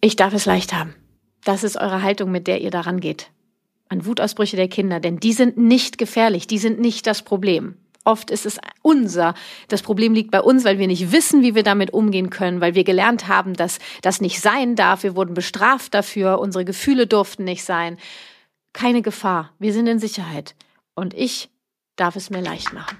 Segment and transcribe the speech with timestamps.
[0.00, 0.94] Ich darf es leicht haben.
[1.44, 3.30] Das ist eure Haltung, mit der ihr daran geht.
[3.88, 7.76] An Wutausbrüche der Kinder, denn die sind nicht gefährlich, die sind nicht das Problem.
[8.04, 9.34] Oft ist es unser.
[9.68, 12.74] Das Problem liegt bei uns, weil wir nicht wissen, wie wir damit umgehen können, weil
[12.74, 15.02] wir gelernt haben, dass das nicht sein darf.
[15.02, 17.98] Wir wurden bestraft dafür, unsere Gefühle durften nicht sein.
[18.72, 20.54] Keine Gefahr, wir sind in Sicherheit.
[20.94, 21.50] Und ich
[21.96, 22.96] darf es mir leicht machen.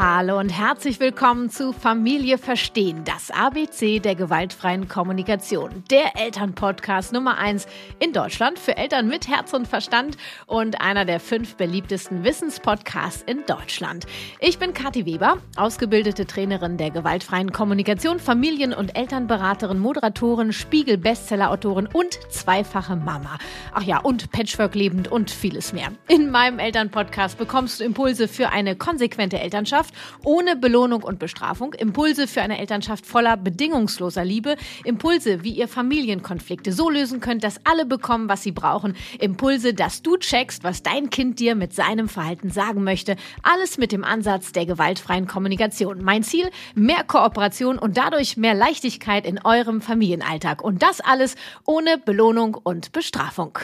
[0.00, 5.82] Hallo und herzlich willkommen zu Familie Verstehen, das ABC der gewaltfreien Kommunikation.
[5.90, 7.66] Der Elternpodcast Nummer eins
[7.98, 13.44] in Deutschland für Eltern mit Herz und Verstand und einer der fünf beliebtesten Wissenspodcasts in
[13.44, 14.06] Deutschland.
[14.38, 22.20] Ich bin Kathi Weber, ausgebildete Trainerin der gewaltfreien Kommunikation, Familien- und Elternberaterin, Moderatorin, Spiegel-Bestseller-Autorin und
[22.30, 23.36] zweifache Mama.
[23.74, 25.88] Ach ja, und Patchwork lebend und vieles mehr.
[26.06, 31.74] In meinem Elternpodcast bekommst du Impulse für eine konsequente Elternschaft Elternschaft ohne Belohnung und Bestrafung,
[31.74, 37.60] Impulse für eine Elternschaft voller bedingungsloser Liebe, Impulse, wie ihr Familienkonflikte so lösen könnt, dass
[37.64, 42.08] alle bekommen, was sie brauchen, Impulse, dass du checkst, was dein Kind dir mit seinem
[42.08, 46.02] Verhalten sagen möchte, alles mit dem Ansatz der gewaltfreien Kommunikation.
[46.02, 51.98] Mein Ziel, mehr Kooperation und dadurch mehr Leichtigkeit in eurem Familienalltag und das alles ohne
[51.98, 53.58] Belohnung und Bestrafung.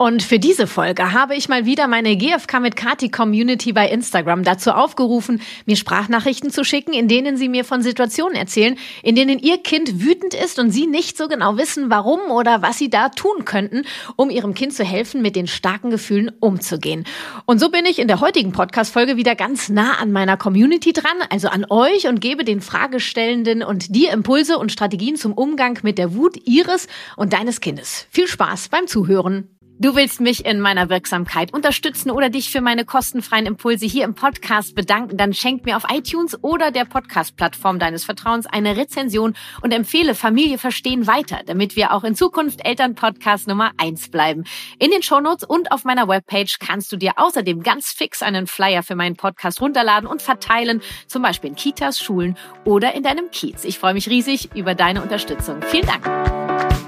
[0.00, 4.44] Und für diese Folge habe ich mal wieder meine GFK mit Kati Community bei Instagram
[4.44, 9.40] dazu aufgerufen, mir Sprachnachrichten zu schicken, in denen sie mir von Situationen erzählen, in denen
[9.40, 13.08] ihr Kind wütend ist und sie nicht so genau wissen, warum oder was sie da
[13.08, 13.82] tun könnten,
[14.14, 17.04] um ihrem Kind zu helfen, mit den starken Gefühlen umzugehen.
[17.44, 21.24] Und so bin ich in der heutigen Podcast-Folge wieder ganz nah an meiner Community dran,
[21.28, 25.98] also an euch und gebe den Fragestellenden und dir Impulse und Strategien zum Umgang mit
[25.98, 28.06] der Wut ihres und deines Kindes.
[28.10, 29.57] Viel Spaß beim Zuhören.
[29.80, 34.14] Du willst mich in meiner Wirksamkeit unterstützen oder dich für meine kostenfreien Impulse hier im
[34.14, 39.72] Podcast bedanken, dann schenk mir auf iTunes oder der Podcast-Plattform deines Vertrauens eine Rezension und
[39.72, 44.42] empfehle Familie verstehen weiter, damit wir auch in Zukunft Elternpodcast Nummer eins bleiben.
[44.80, 48.82] In den Shownotes und auf meiner Webpage kannst du dir außerdem ganz fix einen Flyer
[48.82, 53.62] für meinen Podcast runterladen und verteilen, zum Beispiel in Kitas, Schulen oder in deinem Kiez.
[53.62, 55.62] Ich freue mich riesig über deine Unterstützung.
[55.62, 56.87] Vielen Dank.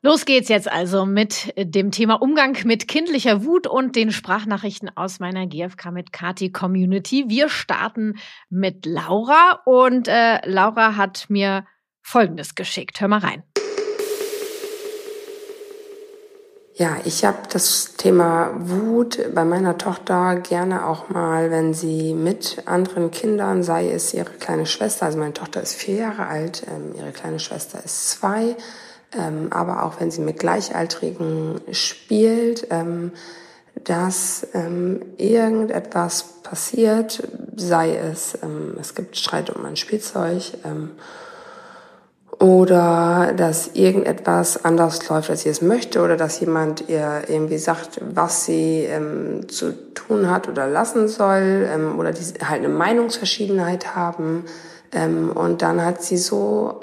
[0.00, 5.18] Los geht's jetzt also mit dem Thema Umgang mit kindlicher Wut und den Sprachnachrichten aus
[5.18, 7.24] meiner GFK mit Kati Community.
[7.26, 8.14] Wir starten
[8.48, 11.66] mit Laura und äh, Laura hat mir
[12.00, 13.00] Folgendes geschickt.
[13.00, 13.42] Hör mal rein.
[16.74, 22.62] Ja, ich habe das Thema Wut bei meiner Tochter gerne auch mal, wenn sie mit
[22.66, 26.94] anderen Kindern, sei es ihre kleine Schwester, also meine Tochter ist vier Jahre alt, ähm,
[26.96, 28.56] ihre kleine Schwester ist zwei,
[29.16, 33.12] ähm, aber auch wenn sie mit Gleichaltrigen spielt, ähm,
[33.84, 37.22] dass ähm, irgendetwas passiert,
[37.56, 40.90] sei es, ähm, es gibt Streit um ein Spielzeug ähm,
[42.38, 48.00] oder dass irgendetwas anders läuft, als sie es möchte oder dass jemand ihr irgendwie sagt,
[48.14, 51.68] was sie ähm, zu tun hat oder lassen soll
[51.98, 54.44] oder die halt eine Meinungsverschiedenheit haben
[55.34, 56.80] und dann hat sie so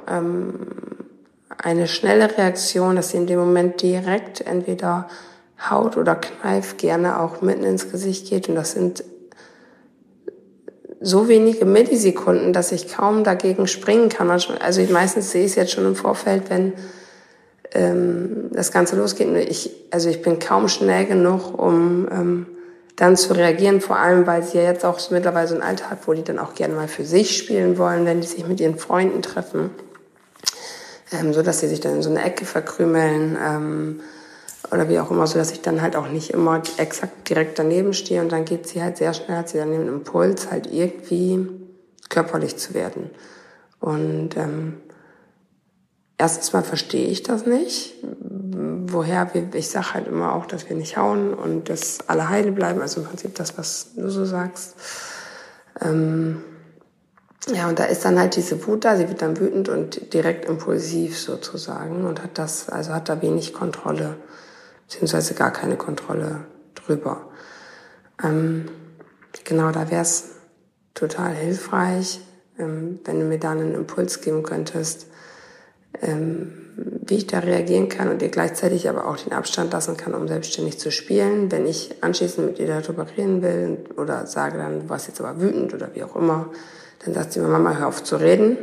[1.50, 5.08] eine schnelle Reaktion, dass sie in dem Moment direkt entweder
[5.70, 8.50] haut oder kneift, gerne auch mitten ins Gesicht geht.
[8.50, 9.04] Und das sind
[11.00, 14.30] so wenige Millisekunden, dass ich kaum dagegen springen kann.
[14.30, 16.74] Also ich, meistens sehe ich es jetzt schon im Vorfeld, wenn
[17.74, 19.28] ähm, das Ganze losgeht.
[19.50, 22.46] Ich, also ich bin kaum schnell genug, um ähm,
[22.96, 26.08] dann zu reagieren, vor allem weil sie ja jetzt auch mittlerweile so ein Alter hat,
[26.08, 28.78] wo die dann auch gerne mal für sich spielen wollen, wenn die sich mit ihren
[28.78, 29.70] Freunden treffen
[31.12, 34.00] ähm, so dass sie sich dann in so eine Ecke verkrümeln ähm,
[34.72, 37.94] oder wie auch immer, so dass ich dann halt auch nicht immer exakt direkt daneben
[37.94, 41.48] stehe und dann geht sie halt sehr schnell, hat sie dann den Impuls halt irgendwie
[42.10, 43.12] körperlich zu werden.
[43.80, 44.78] Und ähm,
[46.18, 50.76] erstens mal verstehe ich das nicht, woher wir, ich sage halt immer auch, dass wir
[50.76, 54.76] nicht hauen und dass alle heile bleiben, also im Prinzip das, was du so sagst.
[55.82, 56.42] Ähm,
[57.54, 60.46] ja, und da ist dann halt diese Wut da, sie wird dann wütend und direkt
[60.46, 64.18] impulsiv sozusagen und hat das, also hat da wenig Kontrolle,
[64.88, 67.30] beziehungsweise gar keine Kontrolle drüber.
[68.24, 68.66] Ähm,
[69.44, 70.32] genau, da wäre es
[70.96, 72.22] total hilfreich,
[72.58, 75.08] ähm, wenn du mir da einen Impuls geben könntest,
[76.02, 76.52] ähm,
[77.08, 80.28] wie ich da reagieren kann und ihr gleichzeitig aber auch den Abstand lassen kann, um
[80.28, 81.52] selbstständig zu spielen.
[81.52, 85.40] Wenn ich anschließend mit ihr darüber reden will oder sage dann, du warst jetzt aber
[85.40, 86.50] wütend oder wie auch immer,
[87.04, 88.58] dann sagt sie mir, Mama, hör auf zu reden.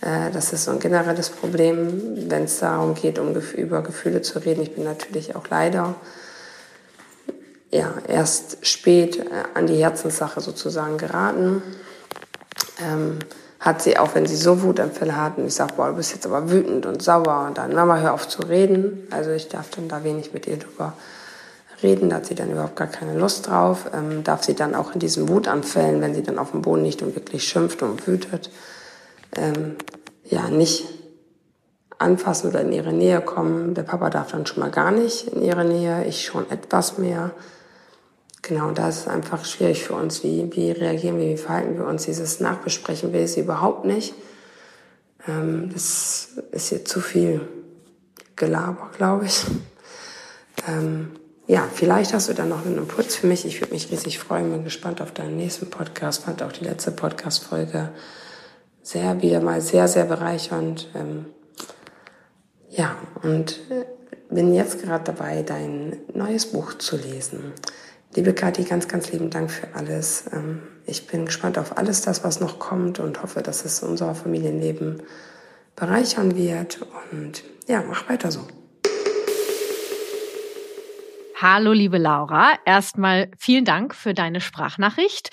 [0.00, 4.38] Äh, das ist so ein generelles Problem, wenn es darum geht, um über Gefühle zu
[4.38, 4.62] reden.
[4.62, 5.94] Ich bin natürlich auch leider
[7.70, 9.24] ja, erst spät äh,
[9.54, 11.62] an die Herzenssache sozusagen geraten.
[12.80, 13.18] Ähm,
[13.58, 16.50] hat sie, auch wenn sie so Wutanfälle hatten, ich sag, boah, du bist jetzt aber
[16.50, 19.08] wütend und sauer und dann, Mama, hör auf zu reden.
[19.10, 20.92] Also ich darf dann da wenig mit ihr drüber
[21.84, 23.90] reden, da hat sie dann überhaupt gar keine Lust drauf.
[23.94, 27.02] Ähm, darf sie dann auch in diesen Wutanfällen, wenn sie dann auf dem Boden liegt
[27.02, 28.50] und wirklich schimpft und wütet,
[29.36, 29.76] ähm,
[30.24, 30.86] ja, nicht
[31.98, 33.74] anfassen oder in ihre Nähe kommen.
[33.74, 37.30] Der Papa darf dann schon mal gar nicht in ihre Nähe, ich schon etwas mehr.
[38.42, 40.22] Genau, da ist es einfach schwierig für uns.
[40.22, 42.04] Wie, wie reagieren wir, wie verhalten wir uns?
[42.04, 44.14] Dieses Nachbesprechen will sie überhaupt nicht.
[45.26, 47.40] Ähm, das ist hier zu viel
[48.36, 49.44] Gelaber, glaube ich.
[50.68, 51.12] Ähm,
[51.46, 53.44] ja, vielleicht hast du dann noch einen Impuls für mich.
[53.44, 56.24] Ich würde mich riesig freuen, bin gespannt auf deinen nächsten Podcast.
[56.24, 57.90] Fand auch die letzte Podcast-Folge
[58.82, 60.88] sehr, wieder mal sehr, sehr bereichernd.
[60.94, 61.26] Ähm,
[62.70, 63.84] ja, und äh,
[64.30, 67.52] bin jetzt gerade dabei, dein neues Buch zu lesen.
[68.14, 70.24] Liebe Kathi, ganz, ganz lieben Dank für alles.
[70.32, 74.14] Ähm, ich bin gespannt auf alles das, was noch kommt und hoffe, dass es unser
[74.14, 75.02] Familienleben
[75.76, 76.86] bereichern wird.
[77.12, 78.40] Und ja, mach weiter so.
[81.46, 82.54] Hallo, liebe Laura.
[82.64, 85.28] Erstmal vielen Dank für deine Sprachnachricht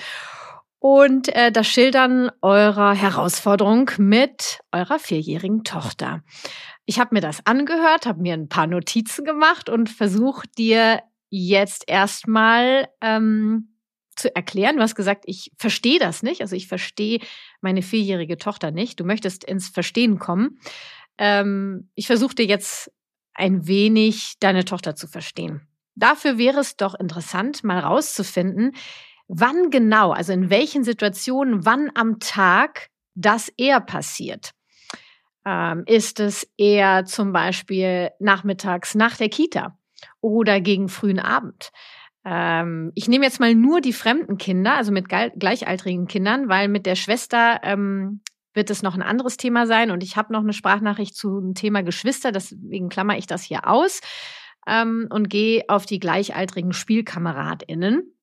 [0.77, 6.21] und äh, das Schildern eurer Herausforderung mit eurer vierjährigen Tochter.
[6.85, 11.85] Ich habe mir das angehört, habe mir ein paar Notizen gemacht und versucht dir jetzt
[11.87, 13.77] erstmal ähm,
[14.17, 14.75] zu erklären.
[14.75, 16.41] Du hast gesagt, ich verstehe das nicht.
[16.41, 17.21] Also ich verstehe
[17.61, 18.99] meine vierjährige Tochter nicht.
[18.99, 20.59] Du möchtest ins Verstehen kommen.
[21.17, 22.91] Ähm, ich versuche dir jetzt
[23.33, 25.69] ein wenig deine Tochter zu verstehen.
[25.95, 28.73] Dafür wäre es doch interessant, mal rauszufinden,
[29.27, 34.51] wann genau, also in welchen Situationen, wann am Tag das eher passiert.
[35.45, 39.77] Ähm, ist es eher zum Beispiel nachmittags nach der Kita?
[40.21, 41.71] oder gegen frühen Abend.
[42.23, 46.85] Ähm, ich nehme jetzt mal nur die fremden Kinder, also mit gleichaltrigen Kindern, weil mit
[46.85, 48.21] der Schwester ähm,
[48.53, 51.81] wird es noch ein anderes Thema sein und ich habe noch eine Sprachnachricht zum Thema
[51.81, 54.01] Geschwister, deswegen klammer ich das hier aus
[54.67, 58.13] ähm, und gehe auf die gleichaltrigen SpielkameradInnen.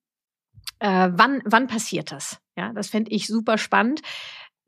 [0.79, 2.40] Äh, wann, wann passiert das?
[2.56, 4.02] Ja, das fände ich super spannend.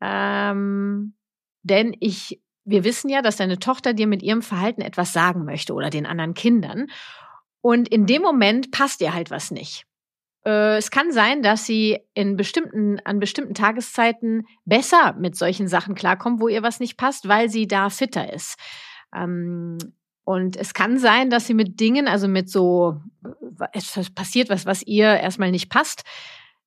[0.01, 1.15] Ähm,
[1.63, 5.73] denn ich wir wissen ja, dass deine Tochter dir mit ihrem Verhalten etwas sagen möchte
[5.73, 6.87] oder den anderen Kindern.
[7.61, 9.85] Und in dem Moment passt ihr halt was nicht.
[10.45, 15.95] Äh, es kann sein, dass sie in bestimmten, an bestimmten Tageszeiten besser mit solchen Sachen
[15.95, 18.57] klarkommt, wo ihr was nicht passt, weil sie da fitter ist.
[19.15, 19.77] Ähm,
[20.31, 23.01] und es kann sein, dass sie mit Dingen, also mit so
[23.73, 26.03] etwas passiert, was, was ihr erstmal nicht passt,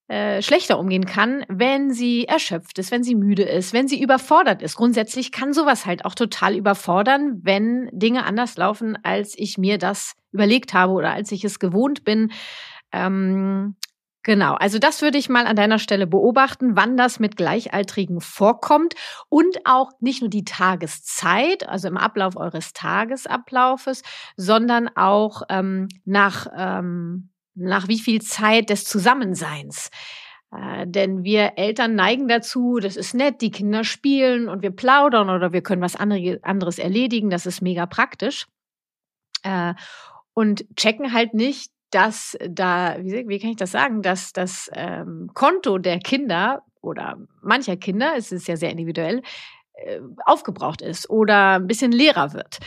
[0.07, 4.61] äh, schlechter umgehen kann, wenn sie erschöpft ist, wenn sie müde ist, wenn sie überfordert
[4.61, 4.77] ist.
[4.77, 10.15] Grundsätzlich kann sowas halt auch total überfordern, wenn Dinge anders laufen, als ich mir das
[10.31, 12.33] überlegt habe oder als ich es gewohnt bin.
[12.93, 13.77] Ähm,
[14.25, 18.95] Genau, also das würde ich mal an deiner Stelle beobachten, wann das mit Gleichaltrigen vorkommt
[19.29, 24.03] und auch nicht nur die Tageszeit, also im Ablauf eures Tagesablaufes,
[24.37, 29.91] sondern auch ähm, nach ähm, nach wie viel Zeit des Zusammenseins.
[30.51, 35.29] Äh, denn wir Eltern neigen dazu, das ist nett, die Kinder spielen und wir plaudern
[35.29, 38.47] oder wir können was anderes erledigen, das ist mega praktisch.
[39.43, 39.75] Äh,
[40.33, 45.31] und checken halt nicht, dass da, wie, wie kann ich das sagen, dass das ähm,
[45.35, 49.23] Konto der Kinder oder mancher Kinder, es ist ja sehr individuell,
[49.75, 52.59] äh, aufgebraucht ist oder ein bisschen leerer wird.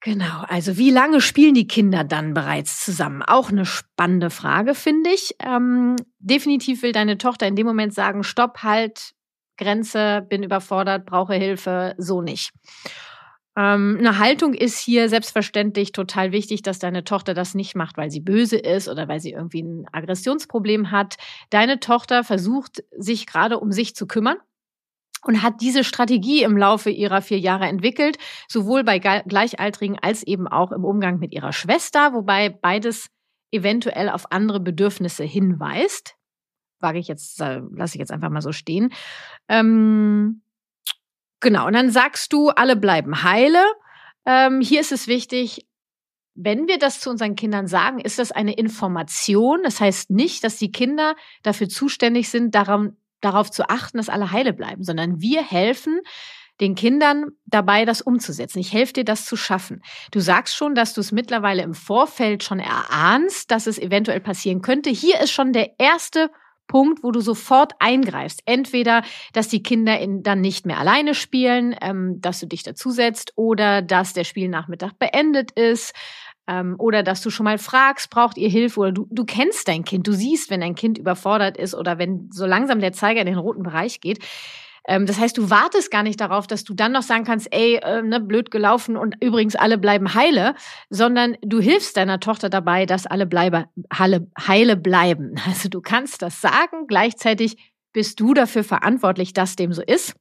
[0.00, 3.22] Genau, also wie lange spielen die Kinder dann bereits zusammen?
[3.22, 5.34] Auch eine spannende Frage, finde ich.
[5.44, 9.12] Ähm, definitiv will deine Tochter in dem Moment sagen, stopp, halt,
[9.56, 12.52] Grenze, bin überfordert, brauche Hilfe, so nicht.
[13.58, 18.08] Ähm, eine Haltung ist hier selbstverständlich total wichtig, dass deine Tochter das nicht macht, weil
[18.08, 21.16] sie böse ist oder weil sie irgendwie ein Aggressionsproblem hat.
[21.50, 24.36] Deine Tochter versucht, sich gerade um sich zu kümmern
[25.24, 30.46] und hat diese Strategie im Laufe ihrer vier Jahre entwickelt, sowohl bei Gleichaltrigen als eben
[30.46, 33.10] auch im Umgang mit ihrer Schwester, wobei beides
[33.50, 36.14] eventuell auf andere Bedürfnisse hinweist.
[36.78, 38.92] Wage ich jetzt, äh, lasse ich jetzt einfach mal so stehen.
[39.48, 40.42] Ähm,
[41.40, 43.64] genau, und dann sagst du, alle bleiben heile.
[44.26, 45.66] Ähm, hier ist es wichtig,
[46.34, 49.60] wenn wir das zu unseren Kindern sagen, ist das eine Information.
[49.64, 54.30] Das heißt nicht, dass die Kinder dafür zuständig sind, daran darauf zu achten, dass alle
[54.30, 56.00] heile bleiben, sondern wir helfen
[56.60, 58.58] den Kindern dabei, das umzusetzen.
[58.58, 59.82] Ich helfe dir, das zu schaffen.
[60.10, 64.60] Du sagst schon, dass du es mittlerweile im Vorfeld schon erahnst, dass es eventuell passieren
[64.60, 64.90] könnte.
[64.90, 66.30] Hier ist schon der erste
[66.68, 68.42] Punkt, wo du sofort eingreifst.
[68.44, 73.32] Entweder, dass die Kinder in, dann nicht mehr alleine spielen, ähm, dass du dich dazusetzt
[73.34, 75.92] oder dass der Spielnachmittag beendet ist
[76.46, 79.84] ähm, oder dass du schon mal fragst, braucht ihr Hilfe oder du, du kennst dein
[79.84, 83.26] Kind, du siehst, wenn dein Kind überfordert ist oder wenn so langsam der Zeiger in
[83.26, 84.20] den roten Bereich geht.
[84.88, 87.76] Ähm, das heißt, du wartest gar nicht darauf, dass du dann noch sagen kannst, ey,
[87.76, 90.54] äh, ne, blöd gelaufen und übrigens alle bleiben heile,
[90.88, 93.66] sondern du hilfst deiner Tochter dabei, dass alle bleibe,
[93.96, 95.36] heile, heile bleiben.
[95.48, 100.14] Also du kannst das sagen, gleichzeitig bist du dafür verantwortlich, dass dem so ist.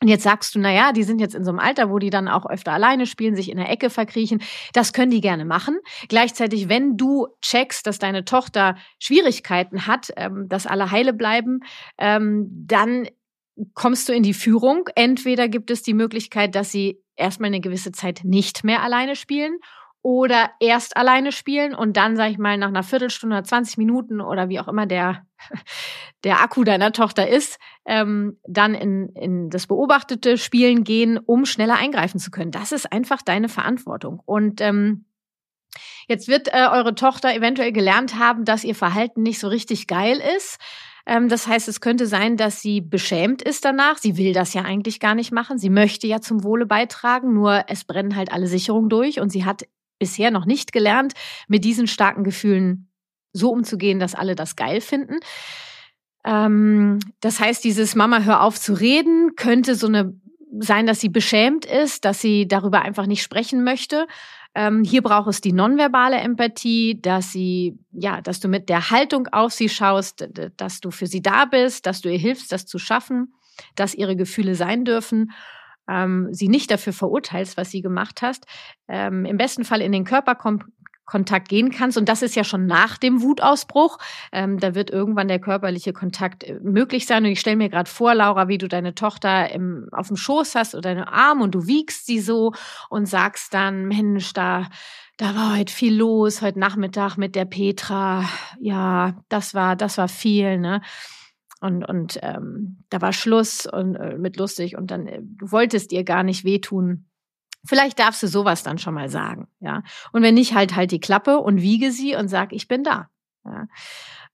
[0.00, 2.10] Und jetzt sagst du, na ja, die sind jetzt in so einem Alter, wo die
[2.10, 4.42] dann auch öfter alleine spielen, sich in der Ecke verkriechen.
[4.72, 5.78] Das können die gerne machen.
[6.08, 11.60] Gleichzeitig, wenn du checkst, dass deine Tochter Schwierigkeiten hat, ähm, dass alle heile bleiben,
[11.98, 13.06] ähm, dann
[13.74, 14.88] kommst du in die Führung.
[14.94, 19.58] Entweder gibt es die Möglichkeit, dass sie erstmal eine gewisse Zeit nicht mehr alleine spielen
[20.04, 24.20] oder erst alleine spielen und dann, sag ich mal, nach einer Viertelstunde oder 20 Minuten
[24.20, 25.24] oder wie auch immer der,
[26.24, 31.76] der Akku deiner Tochter ist, ähm, dann in, in das beobachtete Spielen gehen, um schneller
[31.76, 32.50] eingreifen zu können.
[32.50, 34.20] Das ist einfach deine Verantwortung.
[34.26, 35.06] Und ähm,
[36.06, 40.20] jetzt wird äh, eure Tochter eventuell gelernt haben, dass ihr Verhalten nicht so richtig geil
[40.36, 40.58] ist.
[41.06, 43.98] Ähm, das heißt, es könnte sein, dass sie beschämt ist danach.
[43.98, 45.58] Sie will das ja eigentlich gar nicht machen.
[45.58, 49.44] Sie möchte ja zum Wohle beitragen, nur es brennen halt alle Sicherungen durch und sie
[49.44, 49.64] hat
[49.98, 51.14] bisher noch nicht gelernt,
[51.48, 52.90] mit diesen starken Gefühlen
[53.32, 55.16] so umzugehen, dass alle das geil finden.
[56.24, 60.14] Ähm, das heißt, dieses Mama, hör auf zu reden, könnte so eine
[60.60, 64.06] sein, dass sie beschämt ist, dass sie darüber einfach nicht sprechen möchte.
[64.54, 69.26] Ähm, hier braucht es die nonverbale Empathie, dass sie, ja, dass du mit der Haltung
[69.28, 72.78] auf sie schaust, dass du für sie da bist, dass du ihr hilfst, das zu
[72.78, 73.34] schaffen,
[73.74, 75.32] dass ihre Gefühle sein dürfen
[75.88, 78.46] ähm, sie nicht dafür verurteilst, was sie gemacht hast,
[78.88, 80.04] ähm, im besten Fall in den
[81.04, 81.96] Körperkontakt gehen kannst.
[81.96, 83.98] Und das ist ja schon nach dem Wutausbruch.
[84.32, 87.24] Ähm, da wird irgendwann der körperliche Kontakt äh, möglich sein.
[87.24, 90.54] Und ich stelle mir gerade vor, Laura, wie du deine Tochter im, auf dem Schoß
[90.54, 92.52] hast oder deine Arm und du wiegst sie so
[92.88, 94.66] und sagst dann, Mensch, da
[95.16, 98.24] da war heute viel los, heute Nachmittag mit der Petra.
[98.58, 100.80] Ja, das war, das war viel, ne?
[101.60, 105.92] Und, und ähm, da war Schluss und äh, mit lustig und dann äh, du wolltest
[105.92, 107.06] ihr gar nicht wehtun.
[107.64, 109.82] Vielleicht darfst du sowas dann schon mal sagen, ja.
[110.12, 113.08] Und wenn nicht, halt halt die Klappe und wiege sie und sag, ich bin da.
[113.44, 113.66] Ja.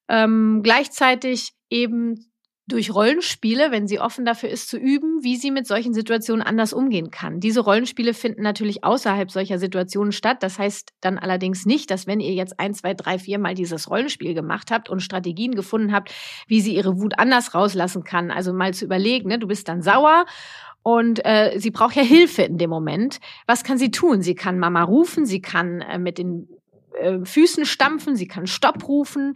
[0.09, 2.31] Ähm, gleichzeitig eben
[2.71, 6.73] durch Rollenspiele, wenn sie offen dafür ist, zu üben, wie sie mit solchen Situationen anders
[6.73, 7.41] umgehen kann.
[7.41, 10.43] Diese Rollenspiele finden natürlich außerhalb solcher Situationen statt.
[10.43, 13.91] Das heißt dann allerdings nicht, dass wenn ihr jetzt ein, zwei, drei, vier Mal dieses
[13.91, 16.13] Rollenspiel gemacht habt und Strategien gefunden habt,
[16.47, 18.31] wie sie ihre Wut anders rauslassen kann.
[18.31, 19.39] Also mal zu überlegen, ne?
[19.39, 20.25] du bist dann sauer
[20.83, 23.21] und äh, sie braucht ja Hilfe in dem Moment.
[23.47, 24.23] Was kann sie tun?
[24.23, 26.49] Sie kann Mama rufen, sie kann äh, mit den
[26.99, 29.35] äh, Füßen stampfen, sie kann Stopp rufen.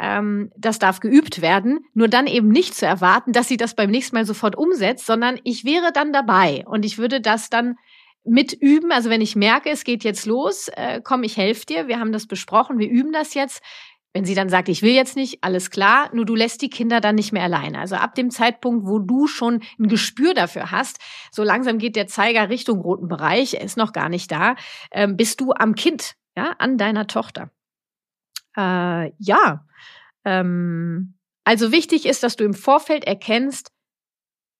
[0.00, 1.80] Ähm, das darf geübt werden.
[1.94, 5.38] Nur dann eben nicht zu erwarten, dass sie das beim nächsten Mal sofort umsetzt, sondern
[5.44, 7.76] ich wäre dann dabei und ich würde das dann
[8.24, 8.92] mit üben.
[8.92, 11.88] Also wenn ich merke, es geht jetzt los, äh, komm, ich helfe dir.
[11.88, 13.62] Wir haben das besprochen, wir üben das jetzt.
[14.14, 17.00] Wenn sie dann sagt, ich will jetzt nicht, alles klar, nur du lässt die Kinder
[17.00, 17.78] dann nicht mehr alleine.
[17.78, 20.98] Also ab dem Zeitpunkt, wo du schon ein Gespür dafür hast,
[21.30, 24.56] so langsam geht der Zeiger Richtung roten Bereich, er ist noch gar nicht da,
[24.90, 27.50] ähm, bist du am Kind ja, an deiner Tochter.
[28.56, 29.66] Äh, ja,
[30.24, 31.14] ähm,
[31.44, 33.72] also wichtig ist, dass du im Vorfeld erkennst,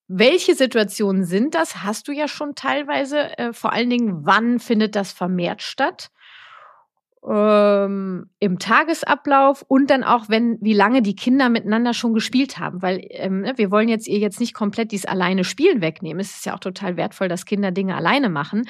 [0.08, 1.82] welche Situationen sind das?
[1.82, 3.38] Hast du ja schon teilweise.
[3.38, 6.10] Äh, vor allen Dingen, wann findet das vermehrt statt?
[7.28, 12.82] Ähm, Im Tagesablauf und dann auch, wenn, wie lange die Kinder miteinander schon gespielt haben.
[12.82, 16.20] Weil ähm, ne, wir wollen jetzt ihr jetzt nicht komplett dieses alleine Spielen wegnehmen.
[16.20, 18.64] Es ist ja auch total wertvoll, dass Kinder Dinge alleine machen.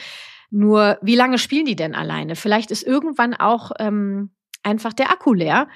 [0.51, 2.37] Nur, wie lange spielen die denn alleine?
[2.37, 4.33] Vielleicht ist irgendwann auch ähm,
[4.63, 5.69] einfach der Akku leer.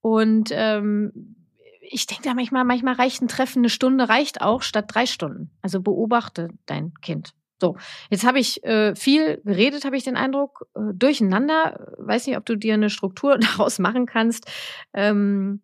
[0.00, 1.36] Und ähm,
[1.80, 5.50] ich denke da manchmal, manchmal reicht ein Treffen, eine Stunde reicht auch statt drei Stunden.
[5.60, 7.34] Also beobachte dein Kind.
[7.60, 7.76] So,
[8.10, 11.94] jetzt habe ich äh, viel geredet, habe ich den Eindruck, äh, durcheinander.
[11.98, 14.50] Weiß nicht, ob du dir eine Struktur daraus machen kannst,
[14.92, 15.62] ähm,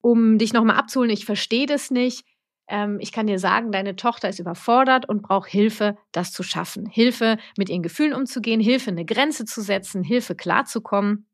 [0.00, 1.10] um dich nochmal abzuholen.
[1.10, 2.24] Ich verstehe das nicht
[2.68, 6.86] ähm, ich kann dir sagen, deine Tochter ist überfordert und braucht Hilfe, das zu schaffen.
[6.86, 11.26] Hilfe, mit ihren Gefühlen umzugehen, Hilfe, eine Grenze zu setzen, Hilfe, klarzukommen.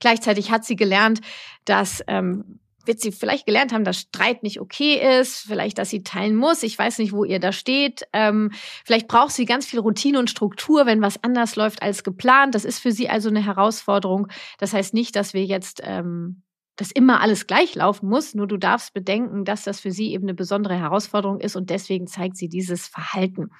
[0.00, 1.20] Gleichzeitig hat sie gelernt,
[1.64, 6.02] dass ähm, wird sie vielleicht gelernt haben, dass Streit nicht okay ist, vielleicht, dass sie
[6.02, 6.62] teilen muss.
[6.62, 8.02] Ich weiß nicht, wo ihr da steht.
[8.12, 8.50] Ähm,
[8.84, 12.54] vielleicht braucht sie ganz viel Routine und Struktur, wenn was anders läuft als geplant.
[12.54, 14.28] Das ist für sie also eine Herausforderung.
[14.58, 16.42] Das heißt nicht, dass wir jetzt ähm,
[16.76, 18.34] dass immer alles gleich laufen muss.
[18.34, 22.06] Nur du darfst bedenken, dass das für sie eben eine besondere Herausforderung ist und deswegen
[22.06, 23.50] zeigt sie dieses Verhalten.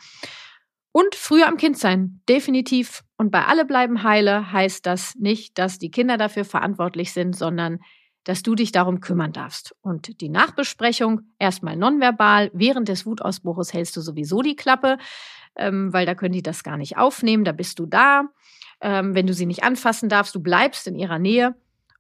[0.93, 3.03] Und früher am Kind sein, definitiv.
[3.17, 7.81] Und bei alle bleiben heile heißt das nicht, dass die Kinder dafür verantwortlich sind, sondern
[8.25, 9.77] dass du dich darum kümmern darfst.
[9.83, 12.51] Und die Nachbesprechung erstmal nonverbal.
[12.55, 14.99] Während des Wutausbruches hältst du sowieso die Klappe,
[15.57, 17.45] ähm, weil da können die das gar nicht aufnehmen.
[17.45, 18.25] Da bist du da.
[18.81, 21.55] Ähm, wenn du sie nicht anfassen darfst, du bleibst in ihrer Nähe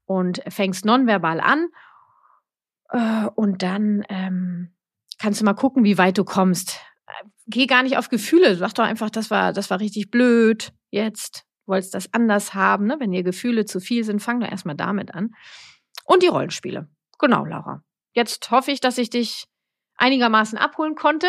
[0.06, 1.68] und fängst nonverbal an.
[2.90, 4.72] Äh, und dann ähm,
[5.18, 6.80] kannst du mal gucken, wie weit du kommst.
[7.06, 8.56] Äh, geh gar nicht auf Gefühle.
[8.56, 10.72] Sag doch einfach, das war, das war richtig blöd.
[10.90, 12.86] Jetzt wolltest das anders haben.
[12.86, 12.96] Ne?
[12.98, 15.34] Wenn dir Gefühle zu viel sind, fang doch erstmal damit an.
[16.04, 16.88] Und die Rollenspiele.
[17.18, 17.82] Genau, Laura.
[18.12, 19.46] Jetzt hoffe ich, dass ich dich
[19.96, 21.28] einigermaßen abholen konnte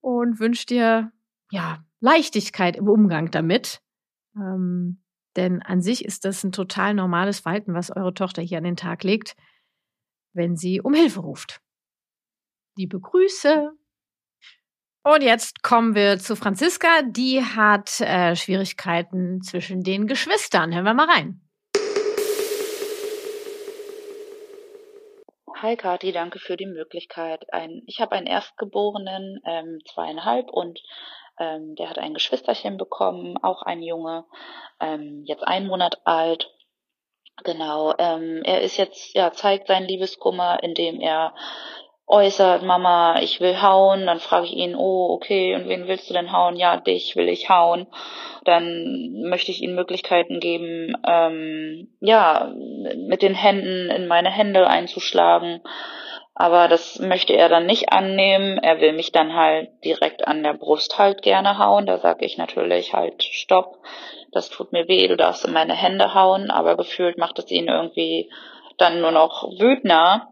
[0.00, 1.12] und wünsche dir
[1.50, 3.82] ja Leichtigkeit im Umgang damit.
[4.36, 5.02] Ähm,
[5.36, 8.76] denn an sich ist das ein total normales Verhalten, was eure Tochter hier an den
[8.76, 9.36] Tag legt,
[10.32, 11.60] wenn sie um Hilfe ruft.
[12.76, 13.72] Liebe Grüße.
[15.02, 17.02] Und jetzt kommen wir zu Franziska.
[17.02, 20.74] Die hat äh, Schwierigkeiten zwischen den Geschwistern.
[20.74, 21.40] Hören wir mal rein.
[25.62, 27.52] Hi Kati, danke für die Möglichkeit.
[27.52, 30.80] Ein, ich habe einen Erstgeborenen, ähm, zweieinhalb, und
[31.38, 34.24] ähm, der hat ein Geschwisterchen bekommen, auch ein Junge,
[34.80, 36.50] ähm, jetzt ein Monat alt.
[37.44, 41.34] Genau, ähm, er ist jetzt, ja, zeigt seinen Liebeskummer, indem er
[42.10, 46.14] äußert, Mama, ich will hauen, dann frage ich ihn, oh, okay, und wen willst du
[46.14, 46.56] denn hauen?
[46.56, 47.86] Ja, dich will ich hauen.
[48.44, 52.52] Dann möchte ich ihm Möglichkeiten geben, ähm, ja,
[52.96, 55.60] mit den Händen in meine Hände einzuschlagen.
[56.34, 58.58] Aber das möchte er dann nicht annehmen.
[58.58, 61.86] Er will mich dann halt direkt an der Brust halt gerne hauen.
[61.86, 63.76] Da sage ich natürlich halt, stopp,
[64.32, 66.50] das tut mir weh, du darfst in meine Hände hauen.
[66.50, 68.30] Aber gefühlt macht es ihn irgendwie
[68.78, 70.28] dann nur noch wütender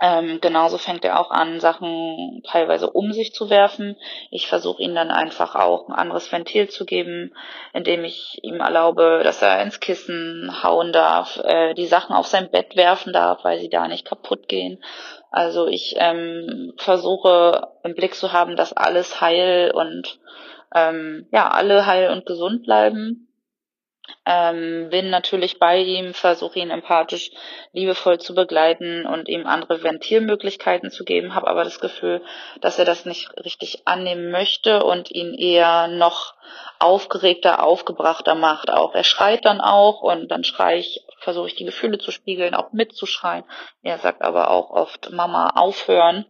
[0.00, 3.96] ähm, genauso fängt er auch an, Sachen teilweise um sich zu werfen.
[4.30, 7.34] Ich versuche ihm dann einfach auch ein anderes Ventil zu geben,
[7.74, 12.50] indem ich ihm erlaube, dass er ins Kissen hauen darf, äh, die Sachen auf sein
[12.50, 14.82] Bett werfen darf, weil sie da nicht kaputt gehen.
[15.30, 20.18] Also ich ähm, versuche im Blick zu haben, dass alles heil und
[20.74, 23.29] ähm, ja, alle heil und gesund bleiben
[24.26, 27.30] ähm, bin natürlich bei ihm, versuche ihn empathisch,
[27.72, 32.22] liebevoll zu begleiten und ihm andere Ventilmöglichkeiten zu geben, habe aber das Gefühl,
[32.60, 36.34] dass er das nicht richtig annehmen möchte und ihn eher noch
[36.78, 38.94] aufgeregter, aufgebrachter macht auch.
[38.94, 42.72] Er schreit dann auch und dann schrei ich, versuche ich die Gefühle zu spiegeln, auch
[42.72, 43.44] mitzuschreien.
[43.82, 46.26] Er sagt aber auch oft, Mama, aufhören,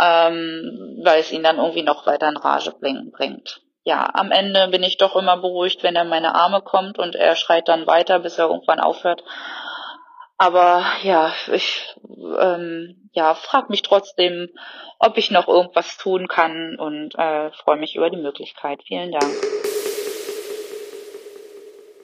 [0.00, 4.82] ähm, weil es ihn dann irgendwie noch weiter in Rage bringt ja, am Ende bin
[4.82, 8.18] ich doch immer beruhigt, wenn er in meine Arme kommt und er schreit dann weiter,
[8.18, 9.22] bis er irgendwann aufhört.
[10.38, 11.94] Aber ja, ich
[12.40, 14.48] ähm, ja, frag mich trotzdem,
[14.98, 18.82] ob ich noch irgendwas tun kann und äh, freue mich über die Möglichkeit.
[18.88, 19.32] Vielen Dank.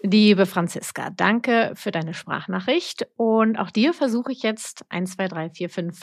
[0.05, 3.09] Liebe Franziska, danke für deine Sprachnachricht.
[3.17, 6.01] Und auch dir versuche ich jetzt ein, zwei, drei, vier, fünf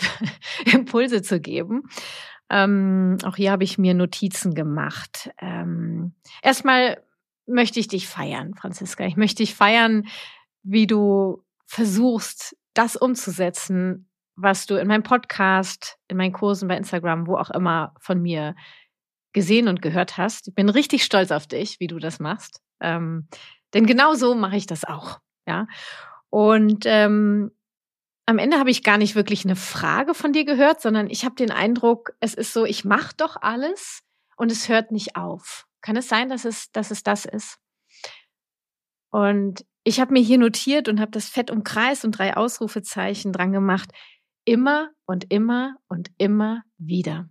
[0.74, 1.84] Impulse zu geben.
[2.50, 5.32] Ähm, auch hier habe ich mir Notizen gemacht.
[5.40, 7.04] Ähm, erstmal
[7.46, 9.06] möchte ich dich feiern, Franziska.
[9.06, 10.08] Ich möchte dich feiern,
[10.64, 17.28] wie du versuchst, das umzusetzen, was du in meinem Podcast, in meinen Kursen bei Instagram,
[17.28, 18.56] wo auch immer von mir
[19.34, 20.48] gesehen und gehört hast.
[20.48, 22.62] Ich bin richtig stolz auf dich, wie du das machst.
[22.80, 23.28] Ähm,
[23.74, 25.20] denn genau so mache ich das auch.
[25.46, 25.68] Ja.
[26.30, 27.52] Und ähm,
[28.30, 31.34] am Ende habe ich gar nicht wirklich eine Frage von dir gehört, sondern ich habe
[31.34, 34.04] den Eindruck, es ist so, ich mache doch alles
[34.38, 35.66] und es hört nicht auf.
[35.82, 37.58] Kann es sein, dass es, dass es das ist?
[39.10, 43.52] Und ich habe mir hier notiert und habe das fett umkreist und drei Ausrufezeichen dran
[43.52, 43.90] gemacht.
[44.46, 47.30] Immer und immer und immer wieder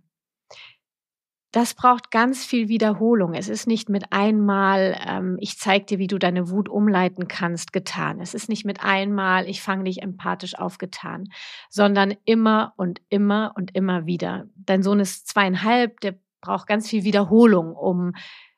[1.51, 3.33] das braucht ganz viel Wiederholung.
[3.33, 7.73] Es ist nicht mit einmal, ähm, ich zeig dir, wie du deine Wut umleiten kannst,
[7.73, 8.21] getan.
[8.21, 11.29] Es ist nicht mit einmal, ich fange dich empathisch aufgetan,
[11.69, 14.45] sondern immer und immer und immer wieder.
[14.55, 18.13] Dein Sohn ist zweieinhalb, der braucht ganz viel Wiederholung, um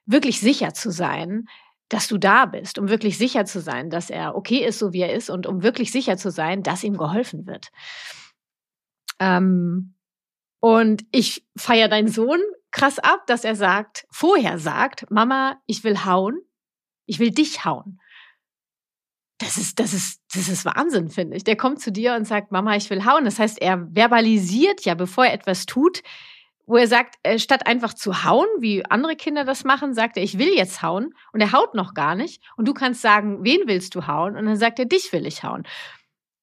[0.06, 1.46] wirklich sicher zu sein,
[1.88, 5.02] dass du da bist, um wirklich sicher zu sein, dass er okay ist, so wie
[5.02, 7.70] er ist und um wirklich sicher zu sein, dass ihm geholfen wird.
[9.20, 9.96] Ähm,
[10.60, 12.40] und ich feiere deinen Sohn
[12.72, 16.40] krass ab, dass er sagt, vorher sagt, Mama, ich will hauen,
[17.06, 18.00] ich will dich hauen.
[19.38, 21.44] Das ist, das ist, das ist Wahnsinn, finde ich.
[21.44, 23.26] Der kommt zu dir und sagt, Mama, ich will hauen.
[23.26, 26.04] Das heißt, er verbalisiert ja, bevor er etwas tut,
[26.68, 30.24] wo er sagt, äh, statt einfach zu hauen, wie andere Kinder das machen, sagt er,
[30.24, 32.42] ich will jetzt hauen und er haut noch gar nicht.
[32.56, 34.38] Und du kannst sagen, wen willst du hauen?
[34.38, 35.64] Und dann sagt er, dich will ich hauen.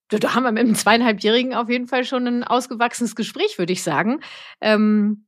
[0.08, 3.82] Da haben wir mit einem zweieinhalbjährigen auf jeden Fall schon ein ausgewachsenes Gespräch, würde ich
[3.82, 4.20] sagen.
[4.60, 5.26] Ähm,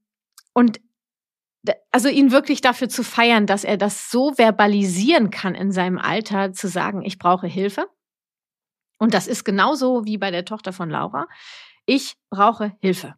[0.54, 0.80] und
[1.90, 6.52] also ihn wirklich dafür zu feiern, dass er das so verbalisieren kann in seinem Alter,
[6.52, 7.86] zu sagen, ich brauche Hilfe.
[8.98, 11.26] Und das ist genauso wie bei der Tochter von Laura.
[11.86, 13.14] Ich brauche Hilfe.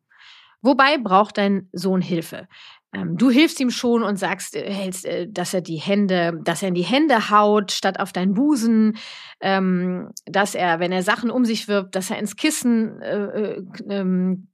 [0.61, 2.49] Wobei braucht dein Sohn Hilfe?
[2.95, 6.63] Ähm, du hilfst ihm schon und sagst, äh, hältst, äh, dass er die Hände, dass
[6.63, 8.97] er in die Hände haut statt auf deinen Busen,
[9.41, 13.65] ähm, dass er, wenn er Sachen um sich wirbt, dass er ins Kissen äh, äh,
[13.89, 14.52] ähm,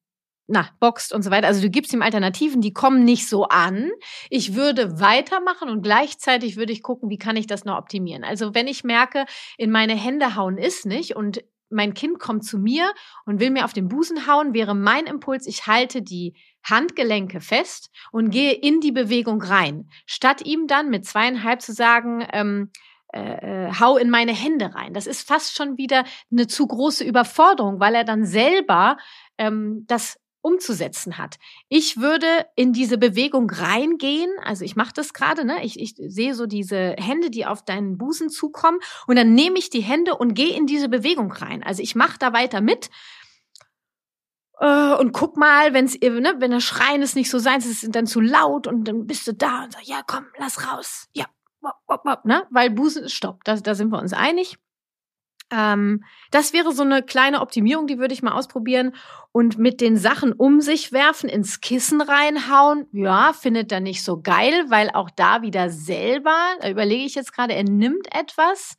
[0.49, 1.47] na, boxt und so weiter.
[1.47, 3.91] Also du gibst ihm Alternativen, die kommen nicht so an.
[4.31, 8.25] Ich würde weitermachen und gleichzeitig würde ich gucken, wie kann ich das noch optimieren.
[8.25, 9.27] Also wenn ich merke,
[9.59, 12.91] in meine Hände hauen ist nicht und mein Kind kommt zu mir
[13.27, 16.35] und will mir auf den Busen hauen, wäre mein Impuls, ich halte die
[16.65, 22.27] Handgelenke fest und gehe in die Bewegung rein, statt ihm dann mit zweieinhalb zu sagen,
[22.33, 22.71] ähm,
[23.13, 24.95] äh, äh, hau in meine Hände rein.
[24.95, 28.97] Das ist fast schon wieder eine zu große Überforderung, weil er dann selber
[29.37, 31.39] ähm, das umzusetzen hat.
[31.69, 35.65] Ich würde in diese Bewegung reingehen, also ich mache das gerade, ne?
[35.65, 39.71] Ich, ich sehe so diese Hände, die auf deinen Busen zukommen und dann nehme ich
[39.71, 41.63] die Hände und gehe in diese Bewegung rein.
[41.63, 42.91] Also ich mache da weiter mit
[44.61, 47.95] äh, und guck mal, wenn's, ne, wenn das Schreien ist nicht so sein, es ist
[47.95, 51.27] dann zu laut und dann bist du da und sagst, ja komm, lass raus, ja,
[51.61, 52.47] wop, wop, wop, ne?
[52.51, 54.59] Weil Busen Stopp, da, da sind wir uns einig.
[55.51, 58.95] Ähm, das wäre so eine kleine Optimierung, die würde ich mal ausprobieren.
[59.33, 64.21] Und mit den Sachen um sich werfen, ins Kissen reinhauen, ja, findet er nicht so
[64.21, 68.79] geil, weil auch da wieder selber, da überlege ich jetzt gerade, er nimmt etwas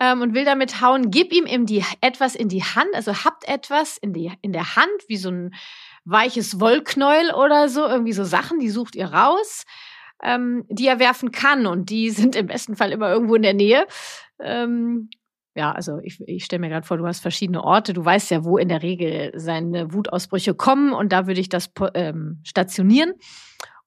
[0.00, 3.46] ähm, und will damit hauen, gib ihm eben die, etwas in die Hand, also habt
[3.48, 5.54] etwas in, die, in der Hand, wie so ein
[6.04, 9.64] weiches Wollknäuel oder so, irgendwie so Sachen, die sucht ihr raus.
[10.22, 13.52] Ähm, die er werfen kann und die sind im besten Fall immer irgendwo in der
[13.52, 13.86] Nähe.
[14.38, 15.10] Ähm,
[15.54, 18.44] ja, also ich, ich stelle mir gerade vor, du hast verschiedene Orte, du weißt ja,
[18.44, 23.14] wo in der Regel seine Wutausbrüche kommen und da würde ich das ähm, stationieren.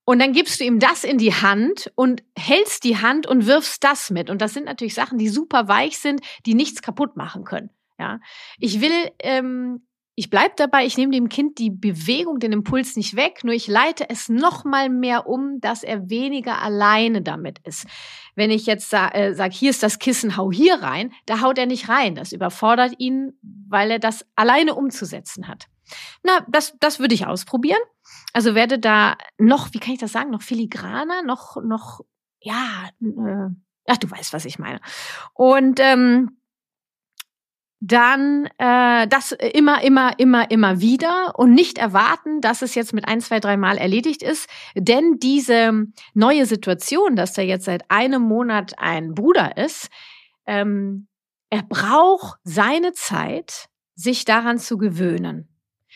[0.05, 3.83] Und dann gibst du ihm das in die Hand und hältst die Hand und wirfst
[3.83, 4.29] das mit.
[4.29, 7.71] Und das sind natürlich Sachen, die super weich sind, die nichts kaputt machen können.
[7.99, 8.21] Ja,
[8.57, 9.85] ich will ähm,
[10.19, 13.67] ich bleibe dabei, ich nehme dem Kind die Bewegung, den Impuls nicht weg, nur ich
[13.67, 17.85] leite es noch mal mehr um, dass er weniger alleine damit ist.
[18.33, 21.59] Wenn ich jetzt sa äh, sage, hier ist das Kissen, hau hier rein, da haut
[21.59, 22.15] er nicht rein.
[22.15, 23.33] Das überfordert ihn,
[23.69, 25.67] weil er das alleine umzusetzen hat.
[26.23, 27.81] Na, das, das würde ich ausprobieren.
[28.33, 32.01] Also werde da noch, wie kann ich das sagen, noch filigraner, noch, noch,
[32.41, 33.49] ja, äh,
[33.85, 34.79] ach, du weißt, was ich meine.
[35.35, 36.39] Und ähm,
[37.79, 43.07] dann äh, das immer, immer, immer, immer wieder und nicht erwarten, dass es jetzt mit
[43.07, 44.49] ein, zwei, drei Mal erledigt ist.
[44.75, 49.89] Denn diese neue Situation, dass da jetzt seit einem Monat ein Bruder ist,
[50.47, 51.07] ähm,
[51.49, 55.47] er braucht seine Zeit, sich daran zu gewöhnen.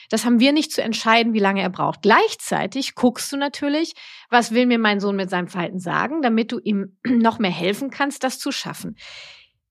[0.09, 2.01] Das haben wir nicht zu entscheiden, wie lange er braucht.
[2.01, 3.93] Gleichzeitig guckst du natürlich,
[4.29, 7.89] was will mir mein Sohn mit seinem Verhalten sagen, damit du ihm noch mehr helfen
[7.89, 8.97] kannst, das zu schaffen.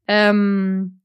[0.07, 1.00] Ähm,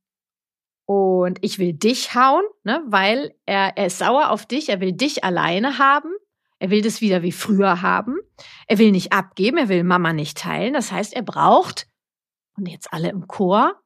[0.85, 4.93] und ich will dich hauen, ne, weil er, er ist sauer auf dich, er will
[4.93, 6.11] dich alleine haben.
[6.59, 8.15] Er will das wieder wie früher haben.
[8.67, 10.73] Er will nicht abgeben, er will Mama nicht teilen.
[10.73, 11.87] Das heißt, er braucht,
[12.57, 13.81] und jetzt alle im Chor,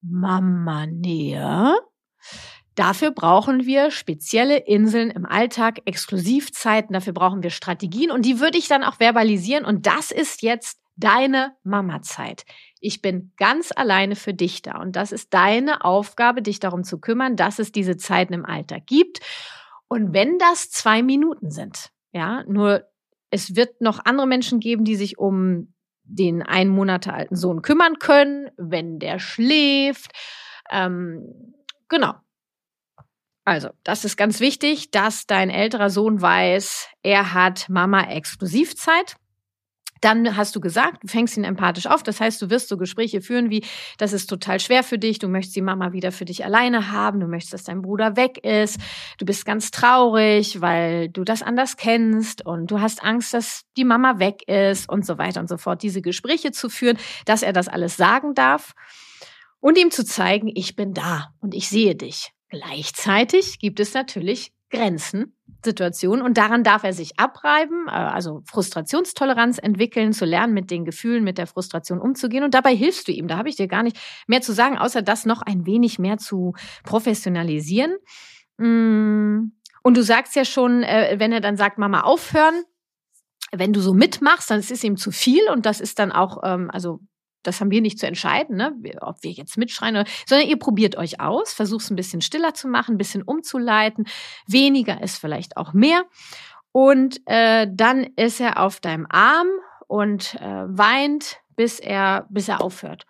[0.00, 1.74] Mama Nähe.
[2.74, 8.58] Dafür brauchen wir spezielle Inseln im Alltag, Exklusivzeiten, dafür brauchen wir Strategien und die würde
[8.58, 12.44] ich dann auch verbalisieren und das ist jetzt deine Mama-Zeit.
[12.80, 14.80] Ich bin ganz alleine für dich da.
[14.80, 18.86] Und das ist deine Aufgabe, dich darum zu kümmern, dass es diese Zeiten im Alltag
[18.86, 19.20] gibt.
[19.88, 22.84] Und wenn das zwei Minuten sind, ja, nur
[23.30, 27.98] es wird noch andere Menschen geben, die sich um den ein Monate alten Sohn kümmern
[27.98, 30.12] können, wenn der schläft.
[30.70, 31.54] Ähm,
[31.88, 32.14] genau.
[33.44, 39.16] Also, das ist ganz wichtig, dass dein älterer Sohn weiß, er hat Mama Exklusivzeit.
[40.04, 42.02] Dann hast du gesagt, du fängst ihn empathisch auf.
[42.02, 43.64] Das heißt, du wirst so Gespräche führen wie,
[43.96, 47.20] das ist total schwer für dich, du möchtest die Mama wieder für dich alleine haben,
[47.20, 48.78] du möchtest, dass dein Bruder weg ist,
[49.16, 53.84] du bist ganz traurig, weil du das anders kennst und du hast Angst, dass die
[53.84, 55.82] Mama weg ist und so weiter und so fort.
[55.82, 58.74] Diese Gespräche zu führen, dass er das alles sagen darf
[59.60, 62.32] und ihm zu zeigen, ich bin da und ich sehe dich.
[62.50, 69.58] Gleichzeitig gibt es natürlich Grenzen, Situationen und daran darf er sich abreiben, äh, also Frustrationstoleranz
[69.58, 73.28] entwickeln, zu lernen, mit den Gefühlen, mit der Frustration umzugehen und dabei hilfst du ihm.
[73.28, 76.18] Da habe ich dir gar nicht mehr zu sagen, außer das noch ein wenig mehr
[76.18, 77.96] zu professionalisieren.
[78.58, 79.52] Mm.
[79.82, 82.64] Und du sagst ja schon, äh, wenn er dann sagt, Mama, aufhören,
[83.52, 86.38] wenn du so mitmachst, dann ist es ihm zu viel und das ist dann auch,
[86.42, 87.00] ähm, also
[87.46, 88.74] das haben wir nicht zu entscheiden, ne?
[89.00, 92.54] ob wir jetzt mitschreien, oder, sondern ihr probiert euch aus, versucht es ein bisschen stiller
[92.54, 94.06] zu machen, ein bisschen umzuleiten.
[94.46, 96.04] Weniger ist vielleicht auch mehr.
[96.72, 99.46] Und äh, dann ist er auf deinem Arm
[99.86, 103.06] und äh, weint, bis er, bis er aufhört.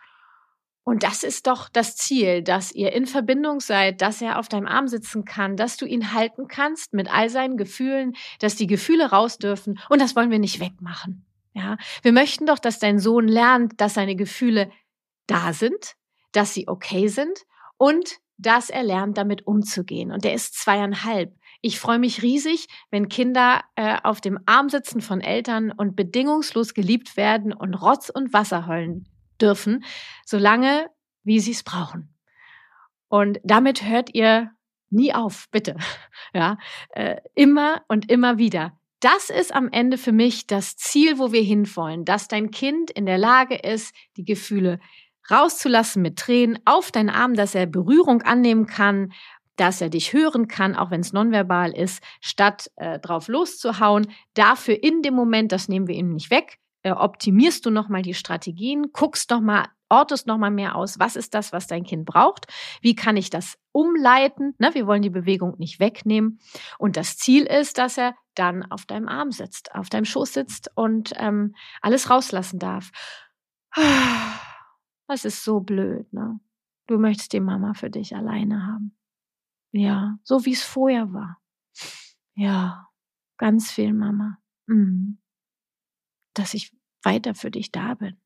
[0.85, 4.67] Und das ist doch das Ziel, dass ihr in Verbindung seid, dass er auf deinem
[4.67, 9.07] Arm sitzen kann, dass du ihn halten kannst mit all seinen Gefühlen, dass die Gefühle
[9.07, 9.81] raus dürfen.
[9.89, 11.25] Und das wollen wir nicht wegmachen.
[11.55, 14.71] Ja, wir möchten doch, dass dein Sohn lernt, dass seine Gefühle
[15.27, 15.95] da sind,
[16.33, 17.45] dass sie okay sind
[17.79, 20.11] und dass er lernt, damit umzugehen.
[20.11, 21.33] Und der ist zweieinhalb.
[21.61, 26.75] Ich freue mich riesig, wenn Kinder äh, auf dem Arm sitzen von Eltern und bedingungslos
[26.75, 29.09] geliebt werden und Rotz und Wasser heulen
[29.41, 29.85] dürfen,
[30.27, 30.91] solange
[31.23, 32.15] wie sie es brauchen.
[33.09, 34.51] Und damit hört ihr
[34.91, 35.77] nie auf, bitte.
[36.37, 36.59] Ja,
[36.91, 38.77] äh, immer und immer wieder.
[39.05, 43.05] Das ist am Ende für mich das Ziel, wo wir hinwollen, dass dein Kind in
[43.05, 44.81] der Lage ist, die Gefühle
[45.31, 49.13] rauszulassen mit Tränen auf deinen Arm, dass er Berührung annehmen kann,
[49.57, 54.11] dass er dich hören kann, auch wenn es nonverbal ist, statt äh, drauf loszuhauen.
[54.33, 56.59] Dafür in dem Moment, das nehmen wir ihm nicht weg,
[56.93, 61.67] optimierst du nochmal die Strategien, guckst nochmal, ortest nochmal mehr aus, was ist das, was
[61.67, 62.47] dein Kind braucht,
[62.83, 64.75] wie kann ich das umleiten, ne?
[64.75, 66.41] wir wollen die Bewegung nicht wegnehmen
[66.79, 70.71] und das Ziel ist, dass er dann auf deinem Arm sitzt, auf deinem Schoß sitzt
[70.75, 72.91] und ähm, alles rauslassen darf.
[75.07, 76.41] Das ist so blöd, ne?
[76.87, 78.97] Du möchtest die Mama für dich alleine haben.
[79.71, 81.37] Ja, so wie es vorher war.
[82.35, 82.89] Ja,
[83.37, 84.39] ganz viel Mama.
[84.67, 85.19] Mhm
[86.35, 86.74] dass ich
[87.05, 88.17] weiter für dich da bin.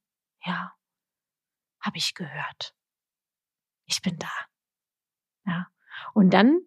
[0.44, 0.72] Ja,
[1.80, 2.74] habe ich gehört.
[3.86, 4.30] Ich bin da.
[5.46, 5.66] Ja.
[6.14, 6.60] Und dann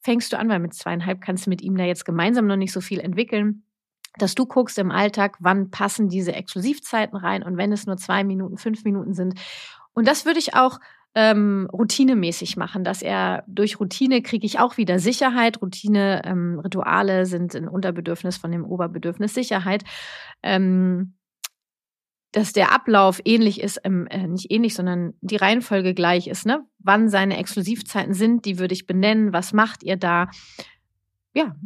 [0.00, 2.72] fängst du an, weil mit zweieinhalb kannst du mit ihm da jetzt gemeinsam noch nicht
[2.72, 3.64] so viel entwickeln,
[4.16, 8.24] dass du guckst im Alltag, wann passen diese Exklusivzeiten rein und wenn es nur zwei
[8.24, 9.38] Minuten, fünf Minuten sind.
[9.92, 10.80] Und das würde ich auch
[11.14, 15.60] ähm, routinemäßig machen, dass er durch Routine kriege ich auch wieder Sicherheit.
[15.60, 19.84] Routine, ähm, Rituale sind ein Unterbedürfnis von dem Oberbedürfnis Sicherheit.
[20.42, 21.17] Ähm,
[22.32, 26.66] dass der Ablauf ähnlich ist, ähm, äh, nicht ähnlich, sondern die Reihenfolge gleich ist, ne?
[26.78, 29.32] Wann seine Exklusivzeiten sind, die würde ich benennen.
[29.32, 30.28] Was macht ihr da?
[31.32, 31.56] Ja,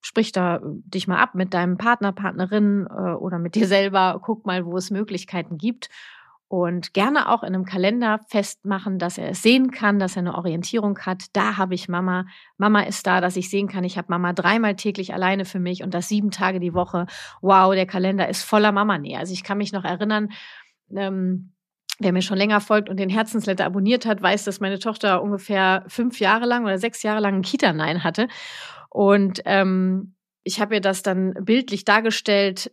[0.00, 4.20] sprich da dich mal ab mit deinem Partner, Partnerin äh, oder mit dir selber.
[4.24, 5.88] Guck mal, wo es Möglichkeiten gibt
[6.52, 10.34] und gerne auch in einem Kalender festmachen, dass er es sehen kann, dass er eine
[10.34, 11.24] Orientierung hat.
[11.32, 12.26] Da habe ich Mama.
[12.58, 15.82] Mama ist da, dass ich sehen kann, ich habe Mama dreimal täglich alleine für mich
[15.82, 17.06] und das sieben Tage die Woche.
[17.40, 19.18] Wow, der Kalender ist voller Mama-Nähe.
[19.18, 20.28] Also ich kann mich noch erinnern,
[20.94, 21.52] ähm,
[21.98, 25.84] Wer mir schon länger folgt und den Herzensletter abonniert hat, weiß, dass meine Tochter ungefähr
[25.86, 28.28] fünf Jahre lang oder sechs Jahre lang ein Kita-Nein hatte.
[28.90, 32.72] Und ähm, ich habe ihr das dann bildlich dargestellt,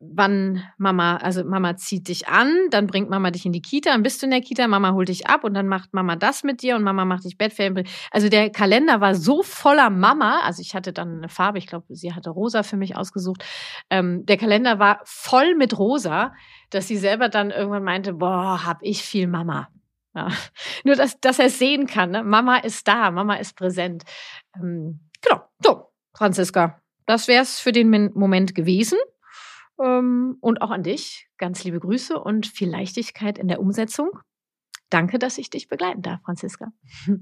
[0.00, 4.04] wann Mama, also Mama zieht dich an, dann bringt Mama dich in die Kita, dann
[4.04, 6.62] bist du in der Kita, Mama holt dich ab und dann macht Mama das mit
[6.62, 7.86] dir und Mama macht dich Bettferien.
[8.12, 11.86] Also der Kalender war so voller Mama, also ich hatte dann eine Farbe, ich glaube,
[11.88, 13.44] sie hatte rosa für mich ausgesucht.
[13.90, 16.32] Ähm, der Kalender war voll mit rosa,
[16.70, 19.68] dass sie selber dann irgendwann meinte, boah, hab ich viel Mama.
[20.14, 20.28] Ja.
[20.84, 22.22] Nur, dass, dass er es sehen kann, ne?
[22.22, 24.04] Mama ist da, Mama ist präsent.
[24.54, 28.98] Ähm, genau, so, Franziska, das wär's für den Moment gewesen.
[29.80, 31.28] Ähm, und auch an dich.
[31.38, 34.10] Ganz liebe Grüße und viel Leichtigkeit in der Umsetzung.
[34.90, 36.72] Danke, dass ich dich begleiten darf, Franziska.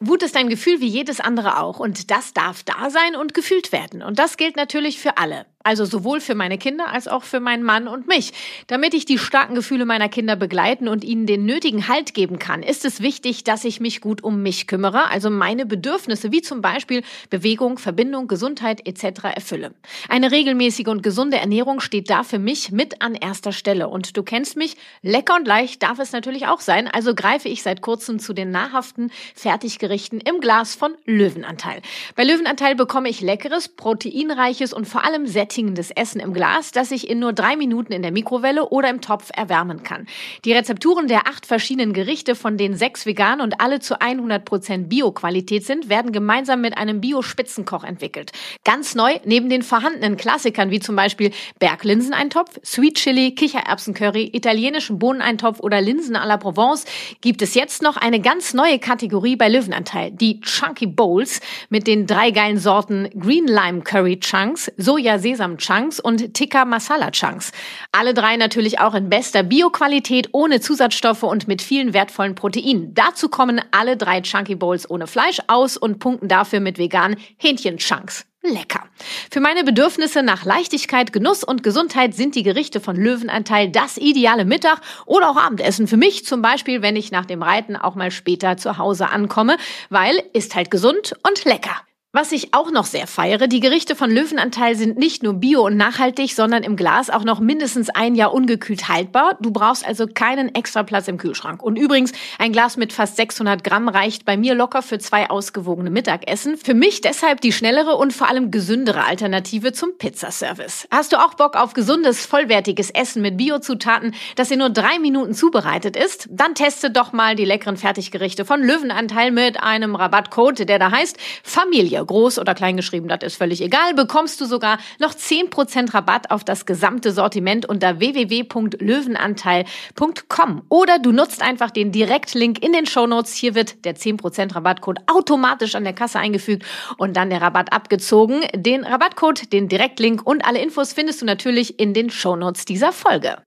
[0.00, 3.72] Wut ist ein Gefühl wie jedes andere auch und das darf da sein und gefühlt
[3.72, 4.02] werden.
[4.02, 5.46] Und das gilt natürlich für alle.
[5.64, 8.32] Also sowohl für meine Kinder als auch für meinen Mann und mich.
[8.68, 12.62] Damit ich die starken Gefühle meiner Kinder begleiten und ihnen den nötigen Halt geben kann,
[12.62, 16.62] ist es wichtig, dass ich mich gut um mich kümmere, also meine Bedürfnisse wie zum
[16.62, 19.24] Beispiel Bewegung, Verbindung, Gesundheit etc.
[19.34, 19.74] erfülle.
[20.08, 23.88] Eine regelmäßige und gesunde Ernährung steht da für mich mit an erster Stelle.
[23.88, 27.64] Und du kennst mich, lecker und leicht darf es natürlich auch sein, also greife ich
[27.64, 31.82] seit kurzem zu den nahrhaften Fertiggerichten im Glas von Löwenanteil.
[32.14, 36.92] Bei Löwenanteil bekomme ich leckeres, proteinreiches und vor allem sättigendes sättigendes Essen im Glas, das
[36.92, 40.06] ich in nur drei Minuten in der Mikrowelle oder im Topf erwärmen kann.
[40.44, 45.66] Die Rezepturen der acht verschiedenen Gerichte, von denen sechs vegan und alle zu 100% Bio-Qualität
[45.66, 48.30] sind, werden gemeinsam mit einem Bio-Spitzenkoch entwickelt.
[48.64, 55.58] Ganz neu, neben den vorhandenen Klassikern wie zum Beispiel Berglinseneintopf, Sweet Chili, Kichererbsencurry, italienischen Bohneneintopf
[55.58, 56.84] oder Linsen à la Provence,
[57.20, 62.06] gibt es jetzt noch eine ganz neue Kategorie bei Löwenanteil, die Chunky Bowls mit den
[62.06, 67.52] drei geilen Sorten Green Lime Curry Chunks, Soja Sesam Chunks und Tikka Masala Chunks.
[67.92, 72.94] Alle drei natürlich auch in bester Bioqualität, ohne Zusatzstoffe und mit vielen wertvollen Proteinen.
[72.94, 77.78] Dazu kommen alle drei Chunky Bowls ohne Fleisch aus und punkten dafür mit veganen Hähnchen
[77.78, 78.26] Chunks.
[78.42, 78.84] Lecker.
[79.30, 84.44] Für meine Bedürfnisse nach Leichtigkeit, Genuss und Gesundheit sind die Gerichte von Löwenanteil das ideale
[84.44, 88.10] Mittag oder auch Abendessen für mich, zum Beispiel, wenn ich nach dem Reiten auch mal
[88.10, 89.56] später zu Hause ankomme,
[89.90, 91.76] weil ist halt gesund und lecker.
[92.12, 95.76] Was ich auch noch sehr feiere, die Gerichte von Löwenanteil sind nicht nur bio und
[95.76, 99.36] nachhaltig, sondern im Glas auch noch mindestens ein Jahr ungekühlt haltbar.
[99.42, 101.62] Du brauchst also keinen extra Platz im Kühlschrank.
[101.62, 105.90] Und übrigens, ein Glas mit fast 600 Gramm reicht bei mir locker für zwei ausgewogene
[105.90, 106.56] Mittagessen.
[106.56, 110.88] Für mich deshalb die schnellere und vor allem gesündere Alternative zum Pizzaservice.
[110.90, 115.34] Hast du auch Bock auf gesundes, vollwertiges Essen mit Biozutaten, das in nur drei Minuten
[115.34, 116.26] zubereitet ist?
[116.30, 121.18] Dann teste doch mal die leckeren Fertiggerichte von Löwenanteil mit einem Rabattcode, der da heißt
[121.42, 125.92] Familie hier groß oder klein geschrieben, das ist völlig egal, bekommst du sogar noch 10%
[125.94, 130.62] Rabatt auf das gesamte Sortiment unter www.löwenanteil.com.
[130.68, 133.34] Oder du nutzt einfach den Direktlink in den Shownotes.
[133.34, 136.64] Hier wird der 10% Rabattcode automatisch an der Kasse eingefügt
[136.96, 138.40] und dann der Rabatt abgezogen.
[138.54, 143.38] Den Rabattcode, den Direktlink und alle Infos findest du natürlich in den Shownotes dieser Folge.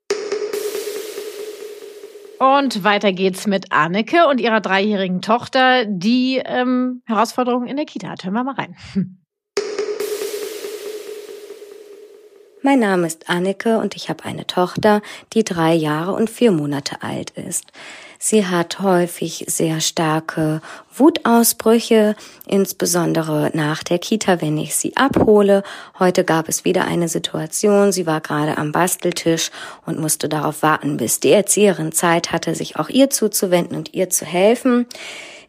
[2.41, 8.08] Und weiter geht's mit Anneke und ihrer dreijährigen Tochter, die ähm, Herausforderungen in der Kita
[8.10, 8.23] hat.
[8.23, 8.75] Hören wir mal rein.
[12.63, 17.04] Mein Name ist Anneke und ich habe eine Tochter, die drei Jahre und vier Monate
[17.04, 17.65] alt ist.
[18.24, 20.62] Sie hat häufig sehr starke
[20.96, 25.64] Wutausbrüche, insbesondere nach der Kita, wenn ich sie abhole.
[25.98, 27.92] Heute gab es wieder eine Situation.
[27.92, 29.50] Sie war gerade am Basteltisch
[29.88, 34.12] und musste darauf warten, bis die Erzieherin Zeit hatte, sich auch ihr zuzuwenden und ihr
[34.12, 34.86] zu helfen.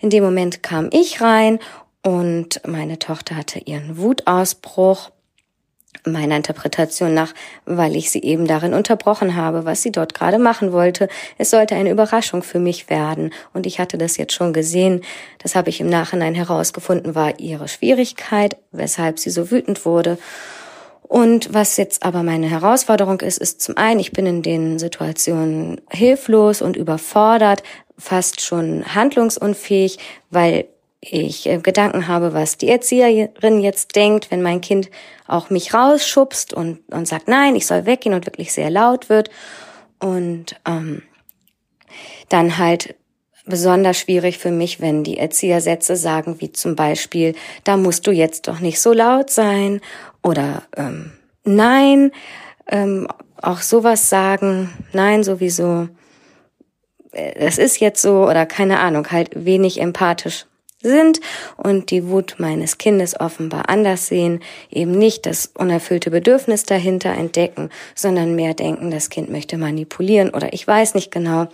[0.01, 1.59] In dem Moment kam ich rein
[2.03, 5.11] und meine Tochter hatte ihren Wutausbruch
[6.05, 7.33] meiner Interpretation nach,
[7.65, 11.09] weil ich sie eben darin unterbrochen habe, was sie dort gerade machen wollte.
[11.39, 15.03] Es sollte eine Überraschung für mich werden und ich hatte das jetzt schon gesehen.
[15.39, 20.19] Das habe ich im Nachhinein herausgefunden, war ihre Schwierigkeit, weshalb sie so wütend wurde.
[21.03, 25.81] Und was jetzt aber meine Herausforderung ist, ist zum einen, ich bin in den Situationen
[25.91, 27.63] hilflos und überfordert,
[27.99, 29.99] fast schon handlungsunfähig,
[30.31, 30.65] weil
[31.03, 34.89] ich äh, Gedanken habe, was die Erzieherin jetzt denkt, wenn mein Kind
[35.27, 39.29] auch mich rausschubst und, und sagt, nein, ich soll weggehen und wirklich sehr laut wird.
[39.99, 41.03] Und ähm,
[42.29, 42.95] dann halt
[43.45, 47.35] besonders schwierig für mich, wenn die Erzieher Sätze sagen, wie zum Beispiel,
[47.65, 49.81] da musst du jetzt doch nicht so laut sein
[50.23, 51.13] oder ähm,
[51.43, 52.13] nein,
[52.69, 53.09] ähm,
[53.41, 55.89] auch sowas sagen, nein sowieso,
[57.11, 60.47] äh, es ist jetzt so oder keine Ahnung, halt wenig empathisch
[60.83, 61.21] sind
[61.57, 64.41] und die Wut meines Kindes offenbar anders sehen,
[64.71, 70.53] eben nicht das unerfüllte Bedürfnis dahinter entdecken, sondern mehr denken, das Kind möchte manipulieren oder
[70.53, 71.49] ich weiß nicht genau.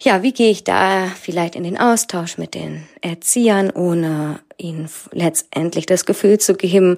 [0.00, 5.86] Ja, wie gehe ich da vielleicht in den Austausch mit den Erziehern, ohne ihnen letztendlich
[5.86, 6.96] das Gefühl zu geben,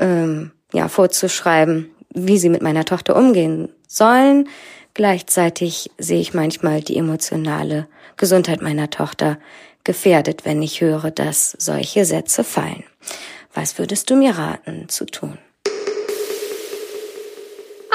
[0.00, 4.48] ähm, ja, vorzuschreiben, wie sie mit meiner Tochter umgehen sollen.
[4.94, 9.38] Gleichzeitig sehe ich manchmal die emotionale Gesundheit meiner Tochter
[9.90, 12.84] gefährdet, wenn ich höre, dass solche Sätze fallen.
[13.52, 15.36] Was würdest du mir raten zu tun?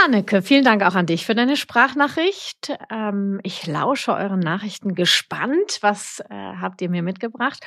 [0.04, 2.78] Anneke, vielen Dank auch an dich für deine Sprachnachricht.
[2.92, 5.78] Ähm, ich lausche euren Nachrichten gespannt.
[5.80, 7.66] Was äh, habt ihr mir mitgebracht?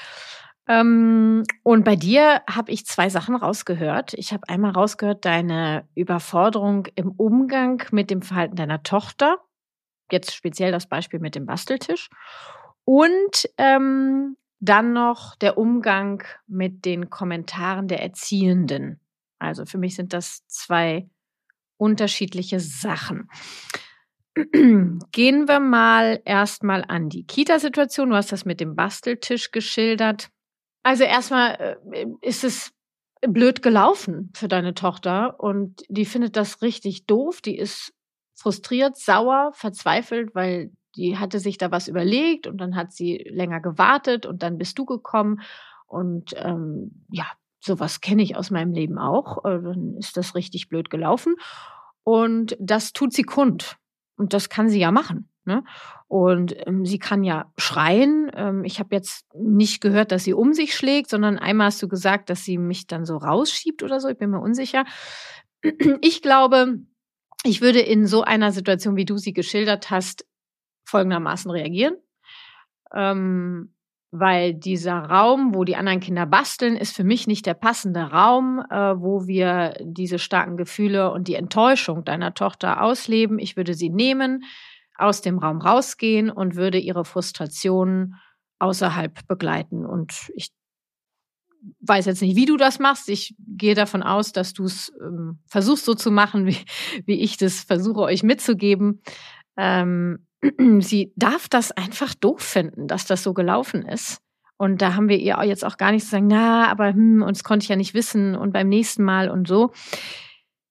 [0.69, 4.13] Ähm, und bei dir habe ich zwei Sachen rausgehört.
[4.13, 9.39] Ich habe einmal rausgehört, deine Überforderung im Umgang mit dem Verhalten deiner Tochter.
[10.13, 12.11] Jetzt speziell das Beispiel mit dem Basteltisch.
[12.91, 18.99] Und ähm, dann noch der Umgang mit den Kommentaren der Erziehenden.
[19.39, 21.07] Also für mich sind das zwei
[21.77, 23.29] unterschiedliche Sachen.
[25.13, 28.09] Gehen wir mal erstmal an die Kita-Situation.
[28.09, 30.31] Du hast das mit dem Basteltisch geschildert.
[30.83, 32.73] Also erstmal äh, ist es
[33.21, 37.43] blöd gelaufen für deine Tochter und die findet das richtig doof.
[37.43, 37.93] Die ist
[38.35, 43.61] frustriert, sauer, verzweifelt, weil die hatte sich da was überlegt und dann hat sie länger
[43.61, 45.41] gewartet und dann bist du gekommen.
[45.87, 47.27] Und ähm, ja,
[47.61, 49.45] sowas kenne ich aus meinem Leben auch.
[49.45, 51.37] Äh, dann ist das richtig blöd gelaufen.
[52.03, 53.77] Und das tut sie kund.
[54.17, 55.29] Und das kann sie ja machen.
[55.45, 55.63] Ne?
[56.09, 58.31] Und ähm, sie kann ja schreien.
[58.35, 61.87] Ähm, ich habe jetzt nicht gehört, dass sie um sich schlägt, sondern einmal hast du
[61.87, 64.09] gesagt, dass sie mich dann so rausschiebt oder so.
[64.09, 64.85] Ich bin mir unsicher.
[66.01, 66.79] Ich glaube,
[67.45, 70.25] ich würde in so einer Situation, wie du sie geschildert hast,
[70.89, 71.97] folgendermaßen reagieren.
[72.95, 73.75] Ähm,
[74.11, 78.65] weil dieser Raum, wo die anderen Kinder basteln, ist für mich nicht der passende Raum,
[78.71, 83.39] äh, wo wir diese starken Gefühle und die Enttäuschung deiner Tochter ausleben.
[83.39, 84.45] Ich würde sie nehmen,
[84.97, 88.17] aus dem Raum rausgehen und würde ihre Frustrationen
[88.59, 89.85] außerhalb begleiten.
[89.85, 90.51] Und ich
[91.81, 93.09] weiß jetzt nicht, wie du das machst.
[93.09, 96.57] Ich gehe davon aus, dass du es ähm, versuchst so zu machen, wie,
[97.05, 99.03] wie ich das versuche euch mitzugeben.
[99.57, 100.27] Ähm,
[100.81, 104.21] sie darf das einfach doof finden, dass das so gelaufen ist.
[104.57, 107.37] Und da haben wir ihr jetzt auch gar nicht zu sagen, na, aber hm, und
[107.37, 109.71] das konnte ich ja nicht wissen und beim nächsten Mal und so.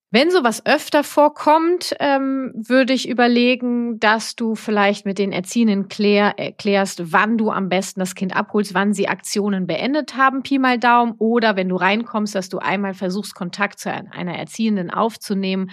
[0.09, 6.39] Wenn sowas öfter vorkommt, ähm, würde ich überlegen, dass du vielleicht mit den Erziehenden klär,
[6.39, 10.80] erklärst, wann du am besten das Kind abholst, wann sie Aktionen beendet haben, Pi mal
[10.80, 15.72] Daumen, oder wenn du reinkommst, dass du einmal versuchst, Kontakt zu einer Erziehenden aufzunehmen,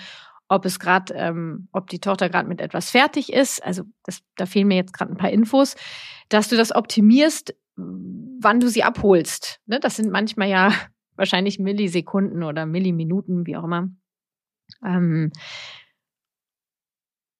[0.48, 3.64] ob es gerade, ähm, ob die Tochter gerade mit etwas fertig ist.
[3.64, 5.76] Also das, da fehlen mir jetzt gerade ein paar Infos,
[6.28, 9.60] dass du das optimierst, wann du sie abholst.
[9.66, 9.80] Ne?
[9.80, 10.72] Das sind manchmal ja
[11.16, 13.88] wahrscheinlich Millisekunden oder Milliminuten, wie auch immer.
[14.84, 15.32] Ähm,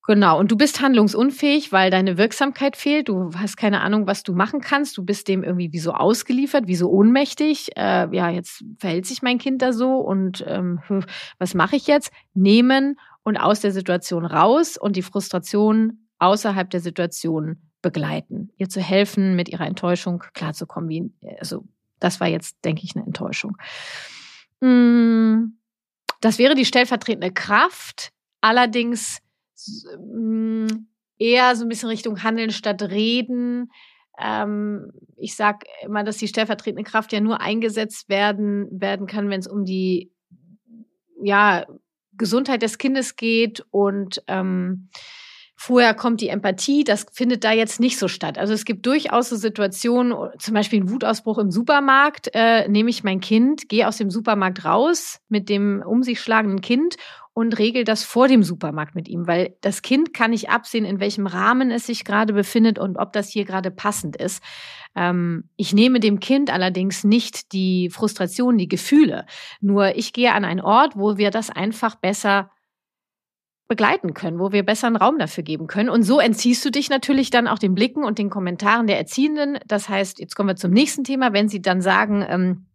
[0.06, 3.08] Genau, und du bist handlungsunfähig, weil deine Wirksamkeit fehlt.
[3.08, 4.98] Du hast keine Ahnung, was du machen kannst.
[4.98, 7.70] Du bist dem irgendwie wie so ausgeliefert, wie so ohnmächtig.
[7.76, 10.80] Äh, ja, jetzt verhält sich mein Kind da so und ähm,
[11.38, 12.12] was mache ich jetzt?
[12.34, 18.80] Nehmen und aus der Situation raus und die Frustration außerhalb der Situation begleiten, ihr zu
[18.80, 20.90] helfen, mit ihrer Enttäuschung klarzukommen.
[20.90, 21.64] Wie, also,
[22.00, 23.56] das war jetzt, denke ich, eine Enttäuschung.
[24.60, 25.58] Hm
[26.24, 29.23] das wäre die stellvertretende Kraft, allerdings mm,
[31.18, 33.70] eher so ein bisschen Richtung Handeln statt Reden.
[34.18, 39.40] Ähm, ich sage immer, dass die stellvertretende Kraft ja nur eingesetzt werden, werden kann, wenn
[39.40, 40.12] es um die
[41.22, 41.66] ja,
[42.12, 44.88] Gesundheit des Kindes geht und ähm,
[45.56, 48.38] Vorher kommt die Empathie, das findet da jetzt nicht so statt.
[48.38, 53.04] Also es gibt durchaus so Situationen, zum Beispiel ein Wutausbruch im Supermarkt, äh, nehme ich
[53.04, 56.96] mein Kind, gehe aus dem Supermarkt raus mit dem um sich schlagenden Kind
[57.34, 61.00] und regel das vor dem Supermarkt mit ihm, weil das Kind kann nicht absehen, in
[61.00, 64.42] welchem Rahmen es sich gerade befindet und ob das hier gerade passend ist.
[64.94, 69.26] Ähm, ich nehme dem Kind allerdings nicht die Frustration, die Gefühle.
[69.60, 72.50] Nur ich gehe an einen Ort, wo wir das einfach besser
[73.66, 75.88] begleiten können, wo wir besser einen Raum dafür geben können.
[75.88, 79.58] Und so entziehst du dich natürlich dann auch den Blicken und den Kommentaren der Erziehenden.
[79.66, 82.66] Das heißt, jetzt kommen wir zum nächsten Thema, wenn sie dann sagen, ähm,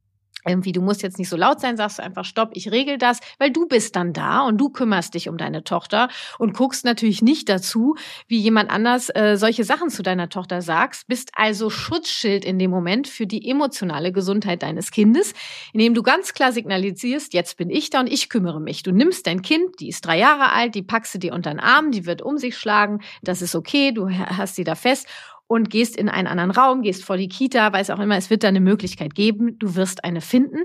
[0.46, 3.20] irgendwie, du musst jetzt nicht so laut sein, sagst du einfach Stopp, ich regel das,
[3.38, 7.22] weil du bist dann da und du kümmerst dich um deine Tochter und guckst natürlich
[7.22, 7.96] nicht dazu,
[8.28, 12.72] wie jemand anders äh, solche Sachen zu deiner Tochter sagst, bist also Schutzschild in dem
[12.72, 15.34] Moment für die emotionale Gesundheit deines Kindes,
[15.74, 18.84] indem du ganz klar signalisierst, jetzt bin ich da und ich kümmere mich.
[18.84, 21.60] Du nimmst dein Kind, die ist drei Jahre alt, die packst du dir unter den
[21.60, 25.08] Arm, die wird um sich schlagen, das ist okay, du hast sie da fest
[25.50, 28.44] und gehst in einen anderen Raum, gehst vor die Kita, weiß auch immer, es wird
[28.44, 30.60] da eine Möglichkeit geben, du wirst eine finden.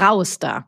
[0.00, 0.66] Raus da.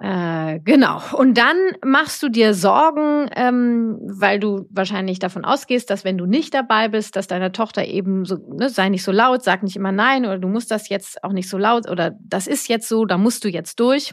[0.00, 1.00] Äh, genau.
[1.16, 6.26] Und dann machst du dir Sorgen, ähm, weil du wahrscheinlich davon ausgehst, dass wenn du
[6.26, 9.76] nicht dabei bist, dass deine Tochter eben so, ne, sei nicht so laut, sag nicht
[9.76, 12.88] immer nein oder du musst das jetzt auch nicht so laut oder das ist jetzt
[12.88, 14.12] so, da musst du jetzt durch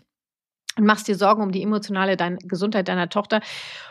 [0.78, 3.42] und machst dir Sorgen um die emotionale dein, Gesundheit deiner Tochter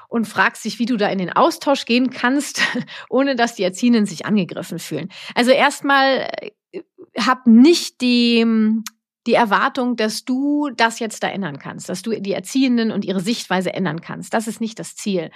[0.09, 2.63] und fragst dich, wie du da in den Austausch gehen kannst,
[3.09, 5.09] ohne dass die Erziehenden sich angegriffen fühlen.
[5.35, 6.29] Also erstmal
[6.73, 6.83] äh,
[7.19, 8.47] hab nicht die,
[9.27, 13.21] die Erwartung, dass du das jetzt da ändern kannst, dass du die Erziehenden und ihre
[13.21, 14.33] Sichtweise ändern kannst.
[14.33, 15.31] Das ist nicht das Ziel.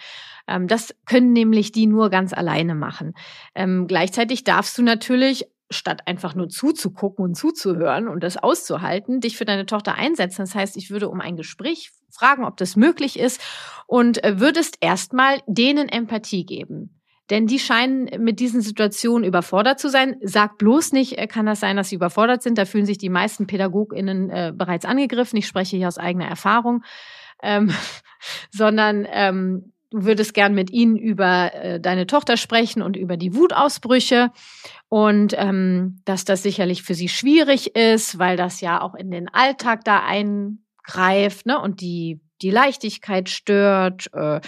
[0.48, 3.14] Ähm, das können nämlich die nur ganz alleine machen.
[3.54, 9.36] Ähm, gleichzeitig darfst du natürlich statt einfach nur zuzugucken und zuzuhören und das auszuhalten, dich
[9.36, 10.42] für deine Tochter einsetzen.
[10.42, 13.40] Das heißt, ich würde um ein Gespräch fragen, ob das möglich ist
[13.86, 17.00] und äh, würdest erstmal denen Empathie geben.
[17.30, 20.16] Denn die scheinen mit diesen Situationen überfordert zu sein.
[20.22, 22.58] Sag bloß nicht, äh, kann das sein, dass sie überfordert sind.
[22.58, 25.38] Da fühlen sich die meisten PädagogInnen äh, bereits angegriffen.
[25.38, 26.84] Ich spreche hier aus eigener Erfahrung.
[27.42, 27.72] Ähm,
[28.50, 33.34] sondern ähm, du würdest gern mit ihnen über äh, deine Tochter sprechen und über die
[33.34, 34.32] Wutausbrüche
[34.88, 39.28] und ähm, dass das sicherlich für sie schwierig ist, weil das ja auch in den
[39.28, 41.60] Alltag da eingreift ne?
[41.60, 44.12] und die, die Leichtigkeit stört.
[44.12, 44.40] Äh,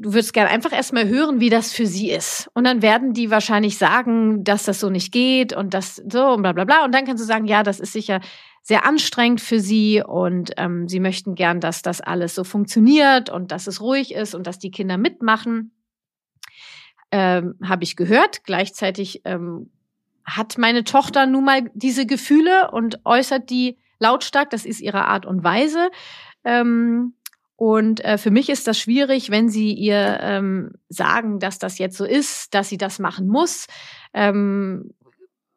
[0.00, 2.48] du würdest gern einfach erstmal hören, wie das für sie ist.
[2.54, 6.42] Und dann werden die wahrscheinlich sagen, dass das so nicht geht und das so und
[6.42, 6.84] bla bla bla.
[6.84, 8.20] Und dann kannst du sagen, ja, das ist sicher
[8.62, 13.50] sehr anstrengend für sie und ähm, sie möchten gern, dass das alles so funktioniert und
[13.50, 15.72] dass es ruhig ist und dass die Kinder mitmachen.
[17.10, 18.44] Ähm, Habe ich gehört.
[18.44, 19.70] Gleichzeitig ähm,
[20.24, 24.50] hat meine Tochter nun mal diese Gefühle und äußert die lautstark.
[24.50, 25.90] Das ist ihre Art und Weise.
[26.44, 27.14] Ähm,
[27.58, 31.96] und äh, für mich ist das schwierig, wenn sie ihr ähm, sagen, dass das jetzt
[31.96, 33.66] so ist, dass sie das machen muss.
[34.14, 34.94] Ähm,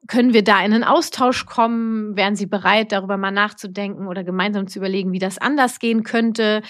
[0.08, 2.18] können wir da in einen Austausch kommen?
[2.18, 6.64] Wären Sie bereit, darüber mal nachzudenken oder gemeinsam zu überlegen, wie das anders gehen könnte?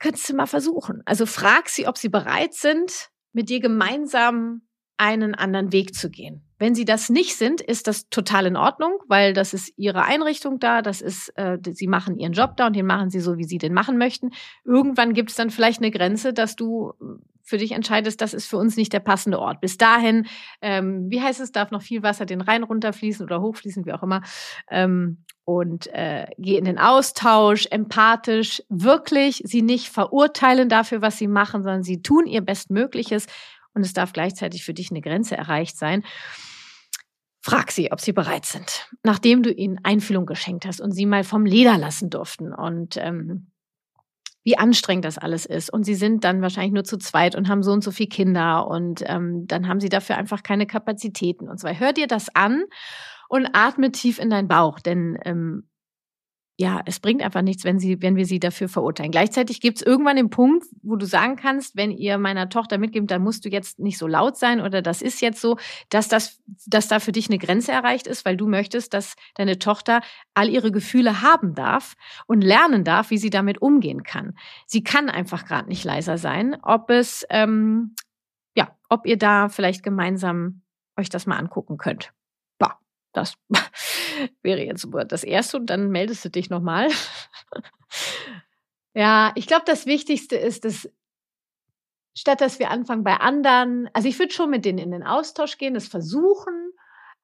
[0.00, 1.02] Könntest du mal versuchen.
[1.04, 4.62] Also frag sie, ob sie bereit sind, mit dir gemeinsam
[4.96, 6.42] einen anderen Weg zu gehen.
[6.58, 10.58] Wenn sie das nicht sind, ist das total in Ordnung, weil das ist ihre Einrichtung
[10.58, 13.44] da, das ist, äh, sie machen ihren Job da und den machen sie so, wie
[13.44, 14.30] sie den machen möchten.
[14.64, 16.94] Irgendwann gibt es dann vielleicht eine Grenze, dass du
[17.46, 19.60] für dich entscheidest, das ist für uns nicht der passende Ort.
[19.60, 20.26] Bis dahin,
[20.60, 24.02] ähm, wie heißt es, darf noch viel Wasser den Rhein runterfließen oder hochfließen, wie auch
[24.02, 24.22] immer.
[24.68, 31.28] Ähm, und äh, geh in den Austausch, empathisch, wirklich sie nicht verurteilen dafür, was sie
[31.28, 33.26] machen, sondern sie tun ihr Bestmögliches
[33.76, 36.02] und es darf gleichzeitig für dich eine Grenze erreicht sein.
[37.40, 41.22] Frag sie, ob sie bereit sind, nachdem du ihnen Einfühlung geschenkt hast und sie mal
[41.22, 43.52] vom Leder lassen durften und ähm,
[44.42, 45.72] wie anstrengend das alles ist.
[45.72, 48.66] Und sie sind dann wahrscheinlich nur zu zweit und haben so und so viele Kinder
[48.66, 51.78] und ähm, dann haben sie dafür einfach keine Kapazitäten und weiter.
[51.78, 52.64] Hör dir das an
[53.28, 55.68] und atme tief in deinen Bauch, denn ähm,
[56.58, 59.10] ja, es bringt einfach nichts, wenn, sie, wenn wir sie dafür verurteilen.
[59.10, 63.10] Gleichzeitig gibt es irgendwann den Punkt, wo du sagen kannst, wenn ihr meiner Tochter mitgibt,
[63.10, 65.58] dann musst du jetzt nicht so laut sein oder das ist jetzt so,
[65.90, 69.58] dass, das, dass da für dich eine Grenze erreicht ist, weil du möchtest, dass deine
[69.58, 70.00] Tochter
[70.32, 71.94] all ihre Gefühle haben darf
[72.26, 74.34] und lernen darf, wie sie damit umgehen kann.
[74.66, 76.56] Sie kann einfach gerade nicht leiser sein.
[76.62, 77.94] Ob es, ähm,
[78.54, 80.62] ja, ob ihr da vielleicht gemeinsam
[80.96, 82.14] euch das mal angucken könnt.
[83.16, 83.34] Das
[84.42, 86.88] wäre jetzt das Erste und dann meldest du dich nochmal.
[88.94, 90.88] ja, ich glaube, das Wichtigste ist, dass
[92.16, 95.58] statt dass wir anfangen bei anderen, also ich würde schon mit denen in den Austausch
[95.58, 96.72] gehen, das versuchen,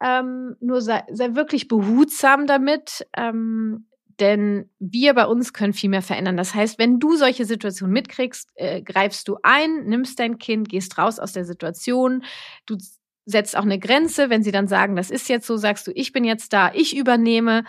[0.02, 3.86] ähm, nur sei, sei wirklich behutsam damit, ähm,
[4.20, 6.36] denn wir bei uns können viel mehr verändern.
[6.36, 10.98] Das heißt, wenn du solche Situationen mitkriegst, äh, greifst du ein, nimmst dein Kind, gehst
[10.98, 12.24] raus aus der Situation,
[12.66, 12.76] du
[13.24, 14.30] setzt auch eine Grenze.
[14.30, 16.96] Wenn sie dann sagen, das ist jetzt so, sagst du, ich bin jetzt da, ich
[16.96, 17.64] übernehme.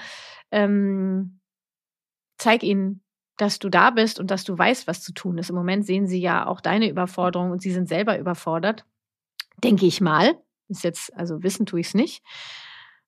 [0.51, 1.39] Ähm,
[2.37, 3.01] zeig ihnen,
[3.37, 5.49] dass du da bist und dass du weißt, was zu tun ist.
[5.49, 8.85] Im Moment sehen sie ja auch deine Überforderung und sie sind selber überfordert.
[9.63, 10.37] Denke ich mal.
[10.69, 12.23] Ist jetzt, also wissen tue ich es nicht.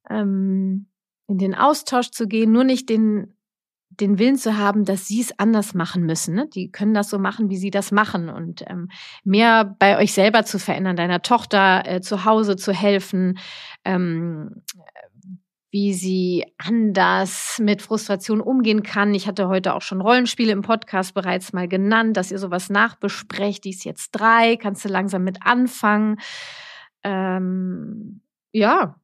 [0.10, 0.88] Ähm,
[1.28, 3.35] in den Austausch zu gehen, nur nicht den
[4.00, 6.36] den Willen zu haben, dass sie es anders machen müssen.
[6.36, 6.48] Ne?
[6.54, 8.90] Die können das so machen, wie sie das machen und ähm,
[9.24, 13.38] mehr bei euch selber zu verändern, deiner Tochter äh, zu Hause zu helfen,
[13.84, 14.64] ähm,
[15.72, 19.14] wie sie anders mit Frustration umgehen kann.
[19.14, 23.66] Ich hatte heute auch schon Rollenspiele im Podcast bereits mal genannt, dass ihr sowas nachbesprecht.
[23.66, 26.18] Die ist jetzt drei, kannst du langsam mit anfangen.
[27.04, 28.22] Ähm,
[28.54, 28.96] ja,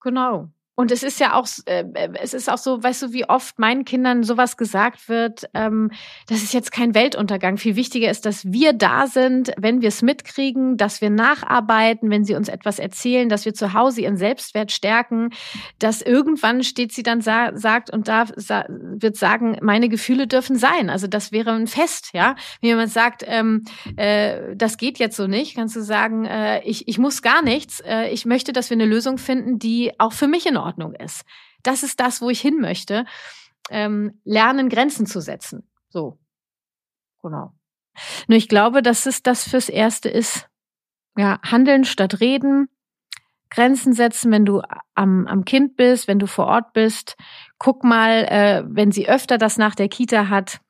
[0.00, 0.53] genau.
[0.76, 1.84] Und es ist ja auch, äh,
[2.20, 5.90] es ist auch so, weißt du, wie oft meinen Kindern sowas gesagt wird, ähm,
[6.28, 7.58] das ist jetzt kein Weltuntergang.
[7.58, 12.24] Viel wichtiger ist, dass wir da sind, wenn wir es mitkriegen, dass wir nacharbeiten, wenn
[12.24, 15.30] sie uns etwas erzählen, dass wir zu Hause ihren Selbstwert stärken,
[15.78, 20.56] dass irgendwann steht sie dann sa sagt und da sa wird sagen, meine Gefühle dürfen
[20.56, 20.90] sein.
[20.90, 22.34] Also das wäre ein Fest, ja.
[22.60, 23.64] Wenn jemand sagt, ähm,
[23.96, 27.80] äh, das geht jetzt so nicht, kannst du sagen, äh, ich, ich muss gar nichts.
[27.80, 31.24] Äh, ich möchte, dass wir eine Lösung finden, die auch für mich in Ordnung ist.
[31.62, 33.04] Das ist das, wo ich hin möchte.
[33.70, 35.68] Ähm, lernen, Grenzen zu setzen.
[35.88, 36.18] So.
[37.22, 37.54] Genau.
[38.26, 40.48] Nur ich glaube, dass es das fürs Erste ist.
[41.16, 42.68] Ja, handeln statt reden,
[43.50, 44.62] Grenzen setzen, wenn du
[44.94, 47.16] am, am Kind bist, wenn du vor Ort bist.
[47.58, 50.60] Guck mal, äh, wenn sie öfter das nach der Kita hat,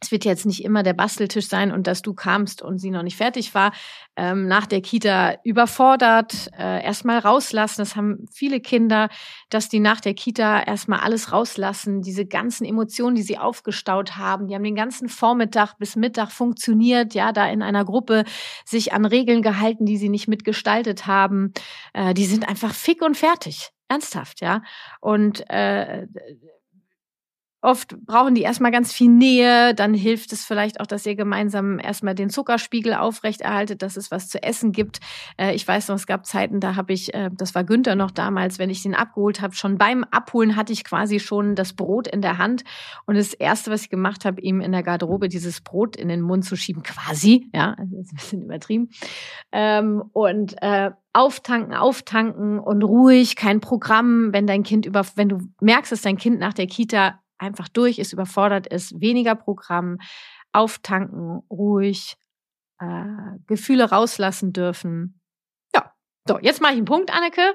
[0.00, 3.02] es wird jetzt nicht immer der Basteltisch sein und dass du kamst und sie noch
[3.02, 3.72] nicht fertig war,
[4.16, 7.80] ähm, nach der Kita überfordert, äh, erstmal rauslassen.
[7.80, 9.08] Das haben viele Kinder,
[9.48, 14.48] dass die nach der Kita erstmal alles rauslassen, diese ganzen Emotionen, die sie aufgestaut haben.
[14.48, 18.24] Die haben den ganzen Vormittag bis Mittag funktioniert, ja, da in einer Gruppe
[18.66, 21.52] sich an Regeln gehalten, die sie nicht mitgestaltet haben.
[21.94, 23.70] Äh, die sind einfach fick und fertig.
[23.88, 24.62] Ernsthaft, ja.
[25.00, 26.06] Und äh,
[27.66, 31.80] Oft brauchen die erstmal ganz viel Nähe, dann hilft es vielleicht auch, dass ihr gemeinsam
[31.80, 35.00] erstmal den Zuckerspiegel aufrechterhaltet, dass es was zu essen gibt.
[35.36, 38.12] Äh, ich weiß noch, es gab Zeiten, da habe ich, äh, das war Günther noch
[38.12, 42.06] damals, wenn ich den abgeholt habe, schon beim Abholen hatte ich quasi schon das Brot
[42.06, 42.62] in der Hand.
[43.04, 46.20] Und das Erste, was ich gemacht habe, ihm in der Garderobe dieses Brot in den
[46.20, 48.90] Mund zu schieben, quasi, ja, also ist ein bisschen übertrieben.
[49.50, 55.40] Ähm, und äh, auftanken, auftanken und ruhig, kein Programm, wenn dein Kind über, wenn du
[55.60, 59.98] merkst, dass dein Kind nach der Kita einfach durch ist, überfordert ist, weniger Programm,
[60.52, 62.16] auftanken, ruhig,
[62.78, 63.04] äh,
[63.46, 65.20] Gefühle rauslassen dürfen.
[65.74, 65.92] Ja,
[66.26, 67.54] so, jetzt mache ich einen Punkt, Anneke.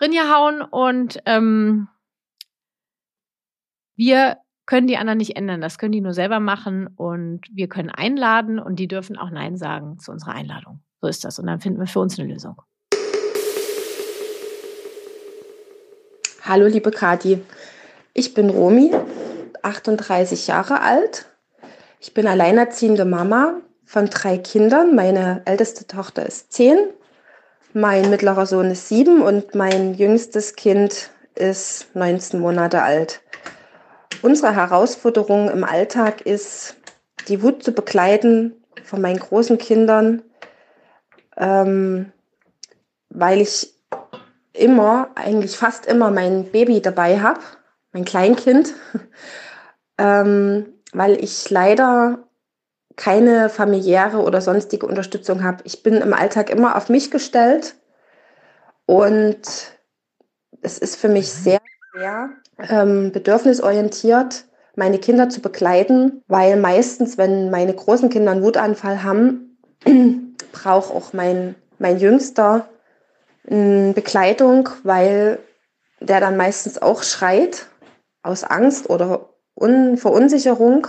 [0.00, 1.88] Rinja hauen und ähm,
[3.96, 5.60] wir können die anderen nicht ändern.
[5.60, 9.56] Das können die nur selber machen und wir können einladen und die dürfen auch Nein
[9.56, 10.82] sagen zu unserer Einladung.
[11.00, 11.38] So ist das.
[11.38, 12.60] Und dann finden wir für uns eine Lösung.
[16.42, 17.40] Hallo, liebe Kati.
[18.16, 18.92] Ich bin Romi,
[19.62, 21.26] 38 Jahre alt.
[21.98, 24.94] Ich bin alleinerziehende Mama von drei Kindern.
[24.94, 26.78] Meine älteste Tochter ist zehn,
[27.72, 33.20] mein mittlerer Sohn ist sieben und mein jüngstes Kind ist 19 Monate alt.
[34.22, 36.76] Unsere Herausforderung im Alltag ist,
[37.26, 38.52] die Wut zu begleiten
[38.84, 40.22] von meinen großen Kindern,
[41.36, 42.12] ähm,
[43.08, 43.74] weil ich
[44.52, 47.40] immer, eigentlich fast immer mein Baby dabei habe,
[47.94, 48.74] mein Kleinkind,
[49.98, 52.18] ähm, weil ich leider
[52.96, 55.62] keine familiäre oder sonstige Unterstützung habe.
[55.64, 57.74] Ich bin im Alltag immer auf mich gestellt.
[58.86, 59.40] Und
[60.60, 62.30] es ist für mich sehr schwer,
[62.68, 64.44] ähm, bedürfnisorientiert
[64.76, 69.56] meine Kinder zu begleiten, weil meistens, wenn meine großen Kinder einen Wutanfall haben,
[70.52, 72.68] braucht auch mein, mein Jüngster
[73.48, 75.38] eine Begleitung, weil
[76.00, 77.66] der dann meistens auch schreit
[78.24, 80.88] aus Angst oder Un Verunsicherung.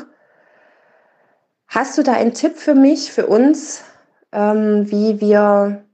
[1.67, 3.83] Hast du da einen Tipp für mich, für uns,
[4.31, 5.85] ähm, wie wir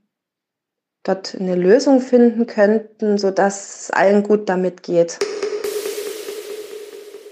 [1.03, 5.19] dort eine Lösung finden könnten, sodass es allen gut damit geht?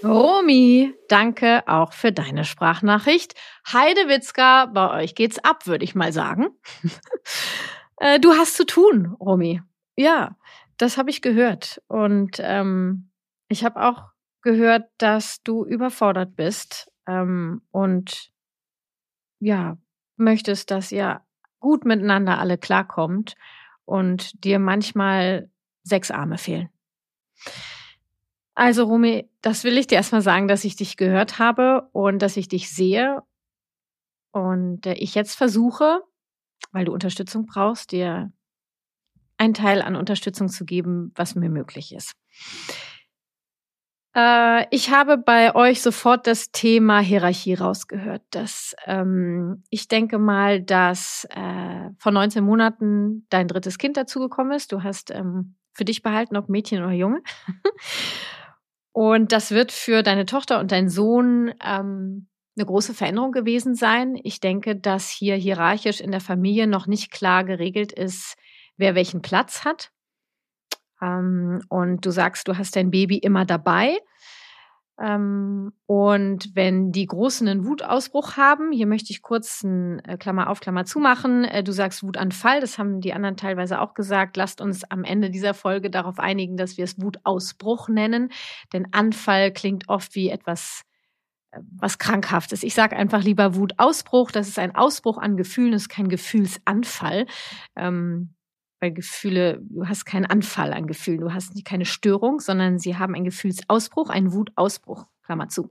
[0.02, 3.34] Romy, danke auch für deine Sprachnachricht.
[3.70, 6.48] Heidewitzka, bei euch geht's ab, würde ich mal sagen.
[8.02, 9.60] Äh, du hast zu tun, Romy.
[9.94, 10.34] Ja,
[10.78, 11.82] das habe ich gehört.
[11.86, 13.09] Und ähm,
[13.50, 14.04] ich habe auch
[14.42, 18.30] gehört, dass du überfordert bist ähm, und
[19.40, 19.76] ja,
[20.16, 21.20] möchtest, dass ihr
[21.58, 23.34] gut miteinander alle klarkommt
[23.84, 25.50] und dir manchmal
[25.82, 26.70] sechs Arme fehlen.
[28.54, 32.36] Also, Romy, das will ich dir erstmal sagen, dass ich dich gehört habe und dass
[32.36, 33.22] ich dich sehe.
[34.32, 36.02] Und äh, ich jetzt versuche,
[36.70, 38.32] weil du Unterstützung brauchst, dir
[39.38, 42.12] einen Teil an Unterstützung zu geben, was mir möglich ist.
[44.14, 48.22] Äh, ich habe bei euch sofort das Thema Hierarchie rausgehört.
[48.30, 54.72] Dass, ähm, ich denke mal, dass äh, vor 19 Monaten dein drittes Kind dazugekommen ist.
[54.72, 57.22] Du hast ähm, für dich behalten, ob Mädchen oder Junge.
[58.92, 64.18] Und das wird für deine Tochter und deinen Sohn ähm, eine große Veränderung gewesen sein.
[64.22, 68.36] Ich denke, dass hier hierarchisch in der Familie noch nicht klar geregelt ist,
[68.76, 69.92] wer welchen Platz hat.
[71.02, 73.98] Ähm, und du sagst, du hast dein Baby immer dabei.
[75.00, 80.50] Ähm, und wenn die Großen einen Wutausbruch haben, hier möchte ich kurz ein äh, Klammer
[80.50, 81.44] auf, Klammer zu machen.
[81.44, 84.36] Äh, du sagst Wutanfall, das haben die anderen teilweise auch gesagt.
[84.36, 88.30] Lasst uns am Ende dieser Folge darauf einigen, dass wir es Wutausbruch nennen.
[88.74, 90.82] Denn Anfall klingt oft wie etwas
[91.52, 92.62] äh, was Krankhaftes.
[92.62, 94.30] Ich sage einfach lieber Wutausbruch.
[94.30, 97.24] Das ist ein Ausbruch an Gefühlen, das ist kein Gefühlsanfall.
[97.74, 98.34] Ähm,
[98.80, 103.14] weil Gefühle, du hast keinen Anfall an Gefühlen, du hast keine Störung, sondern sie haben
[103.14, 105.70] einen Gefühlsausbruch, einen Wutausbruch, Klammer zu.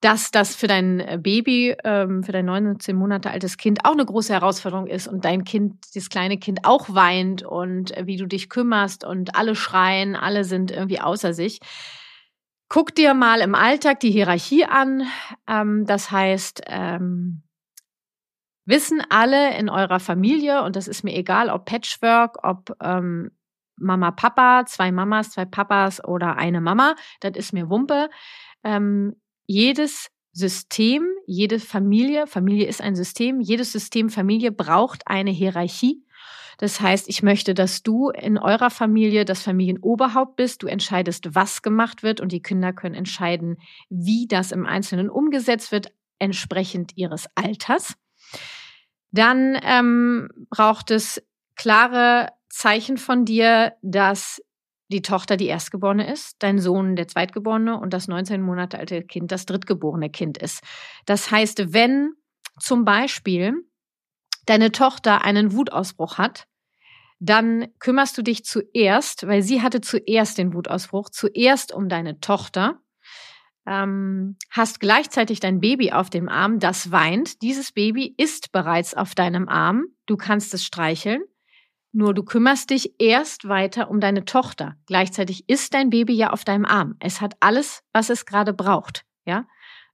[0.00, 4.04] Dass das für dein äh, Baby, ähm, für dein 19 Monate altes Kind auch eine
[4.04, 8.26] große Herausforderung ist und dein Kind, das kleine Kind auch weint und äh, wie du
[8.26, 11.60] dich kümmerst und alle schreien, alle sind irgendwie außer sich.
[12.68, 15.04] Guck dir mal im Alltag die Hierarchie an.
[15.48, 17.42] Ähm, das heißt, ähm,
[18.66, 23.30] wissen alle in eurer Familie, und das ist mir egal, ob Patchwork, ob ähm,
[23.76, 28.10] Mama, Papa, zwei Mamas, zwei Papas oder eine Mama, das ist mir Wumpe.
[28.64, 36.04] Ähm, jedes System, jede Familie, Familie ist ein System, jedes System Familie braucht eine Hierarchie.
[36.58, 40.62] Das heißt, ich möchte, dass du in eurer Familie das Familienoberhaupt bist.
[40.62, 43.58] Du entscheidest, was gemacht wird und die Kinder können entscheiden,
[43.90, 47.94] wie das im Einzelnen umgesetzt wird, entsprechend ihres Alters.
[49.10, 51.22] Dann ähm, braucht es
[51.54, 54.42] klare Zeichen von dir, dass
[54.88, 59.32] die Tochter die Erstgeborene ist, dein Sohn der Zweitgeborene und das 19 Monate alte Kind
[59.32, 60.62] das drittgeborene Kind ist.
[61.06, 62.12] Das heißt, wenn
[62.60, 63.54] zum Beispiel
[64.46, 66.46] deine Tochter einen Wutausbruch hat,
[67.18, 72.80] dann kümmerst du dich zuerst, weil sie hatte zuerst den Wutausbruch, zuerst um deine Tochter
[73.66, 77.42] ähm, hast gleichzeitig dein Baby auf dem Arm, das weint.
[77.42, 79.86] Dieses Baby ist bereits auf deinem Arm.
[80.06, 81.22] Du kannst es streicheln.
[81.92, 84.76] Nur du kümmerst dich erst weiter um deine Tochter.
[84.86, 86.96] Gleichzeitig ist dein Baby ja auf deinem Arm.
[87.00, 89.04] Es hat alles, was es gerade braucht.
[89.24, 89.46] Ja?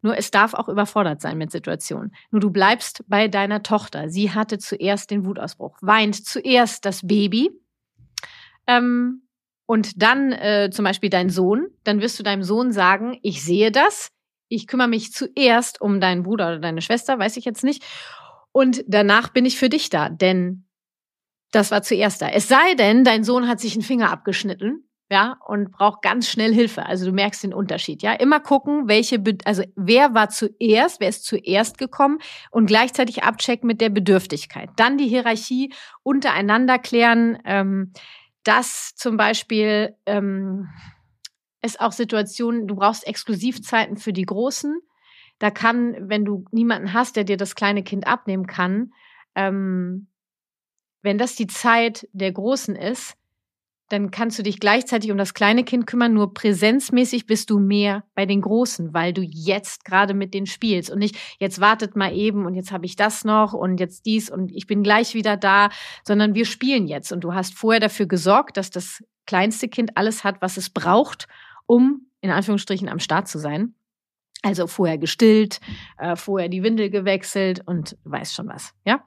[0.03, 2.13] Nur es darf auch überfordert sein mit Situationen.
[2.33, 4.09] Nur du bleibst bei deiner Tochter.
[4.09, 7.51] Sie hatte zuerst den Wutausbruch, weint zuerst das Baby.
[8.67, 9.23] Ähm,
[9.67, 13.71] und dann äh, zum Beispiel dein Sohn, dann wirst du deinem Sohn sagen, ich sehe
[13.71, 14.11] das,
[14.49, 17.83] ich kümmere mich zuerst um deinen Bruder oder deine Schwester, weiß ich jetzt nicht.
[18.53, 20.67] Und danach bin ich für dich da, denn
[21.53, 22.29] das war zuerst da.
[22.29, 26.55] Es sei denn, dein Sohn hat sich einen Finger abgeschnitten, ja, und braucht ganz schnell
[26.55, 26.87] Hilfe.
[26.87, 28.15] Also du merkst den Unterschied, ja.
[28.15, 32.19] Immer gucken, welche, also wer war zuerst, wer ist zuerst gekommen
[32.51, 34.71] und gleichzeitig abchecken mit der Bedürftigkeit.
[34.77, 37.39] Dann die Hierarchie untereinander klären.
[37.45, 37.93] Ähm,
[38.45, 40.69] dass zum Beispiel ähm,
[41.61, 44.81] es auch Situationen, du brauchst Exklusivzeiten für die Großen.
[45.39, 48.93] da kann, wenn du niemanden hast, der dir das kleine Kind abnehmen kann,
[49.35, 50.09] ähm,
[51.03, 53.17] wenn das die Zeit der Großen ist,
[53.93, 58.05] dann kannst du dich gleichzeitig um das kleine Kind kümmern, nur präsenzmäßig bist du mehr
[58.15, 62.17] bei den Großen, weil du jetzt gerade mit denen spielst und nicht, jetzt wartet mal
[62.17, 65.37] eben und jetzt habe ich das noch und jetzt dies und ich bin gleich wieder
[65.37, 65.69] da,
[66.05, 70.25] sondern wir spielen jetzt und du hast vorher dafür gesorgt, dass das kleinste Kind alles
[70.25, 71.29] hat, was es braucht,
[71.67, 73.75] um in Anführungsstrichen am Start zu sein.
[74.41, 75.61] Also vorher gestillt,
[75.99, 79.05] äh, vorher die Windel gewechselt und weiß schon was, ja.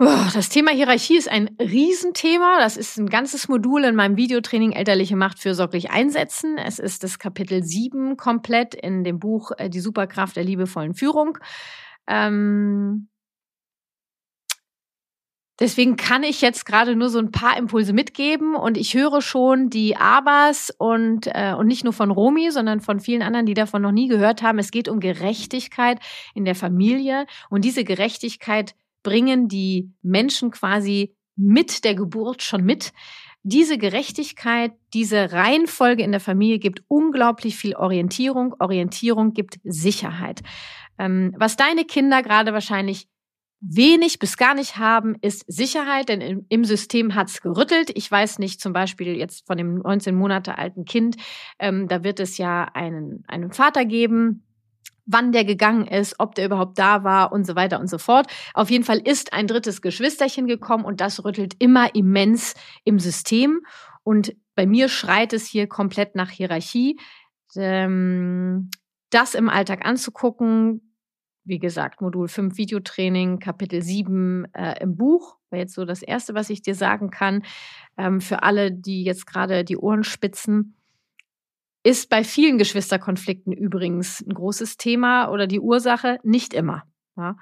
[0.00, 2.58] Das Thema Hierarchie ist ein Riesenthema.
[2.58, 6.56] Das ist ein ganzes Modul in meinem Videotraining Elterliche Macht fürsorglich einsetzen.
[6.56, 11.36] Es ist das Kapitel 7 komplett in dem Buch äh, Die Superkraft der liebevollen Führung.
[12.06, 13.08] Ähm
[15.60, 19.68] Deswegen kann ich jetzt gerade nur so ein paar Impulse mitgeben und ich höre schon
[19.68, 23.82] die Abers und, äh, und nicht nur von Romy, sondern von vielen anderen, die davon
[23.82, 24.58] noch nie gehört haben.
[24.58, 26.00] Es geht um Gerechtigkeit
[26.34, 32.92] in der Familie und diese Gerechtigkeit bringen die Menschen quasi mit der Geburt schon mit.
[33.42, 38.54] Diese Gerechtigkeit, diese Reihenfolge in der Familie gibt unglaublich viel Orientierung.
[38.58, 40.42] Orientierung gibt Sicherheit.
[40.98, 43.08] Ähm, was deine Kinder gerade wahrscheinlich
[43.60, 47.90] wenig bis gar nicht haben, ist Sicherheit, denn im, System hat's gerüttelt.
[47.94, 51.16] Ich weiß nicht, zum Beispiel jetzt von dem 19 Monate alten Kind,
[51.58, 54.44] ähm, da wird es ja einen, einen Vater geben,
[55.12, 58.26] wann der gegangen ist, ob der überhaupt da war und so weiter und so fort.
[58.54, 62.54] Auf jeden Fall ist ein drittes Geschwisterchen gekommen und das rüttelt immer immens
[62.84, 63.60] im System.
[64.02, 66.98] Und bei mir schreit es hier komplett nach Hierarchie.
[67.56, 68.70] Ähm,
[69.10, 70.94] das im Alltag anzugucken,
[71.44, 76.34] wie gesagt, Modul 5 Videotraining, Kapitel 7 äh, im Buch, wäre jetzt so das Erste,
[76.34, 77.42] was ich dir sagen kann.
[77.96, 80.76] Ähm, für alle, die jetzt gerade die Ohren spitzen,
[81.82, 86.84] ist bei vielen Geschwisterkonflikten übrigens ein großes Thema oder die Ursache, nicht immer.
[87.16, 87.36] Ja.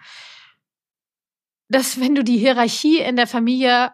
[1.68, 3.92] Dass wenn du die Hierarchie in der Familie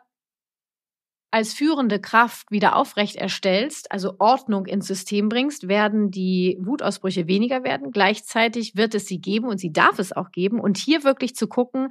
[1.30, 7.64] als führende Kraft wieder aufrecht erstellst, also Ordnung ins System bringst, werden die Wutausbrüche weniger
[7.64, 7.90] werden.
[7.90, 10.61] Gleichzeitig wird es sie geben und sie darf es auch geben.
[10.61, 11.88] Und hier wirklich zu gucken,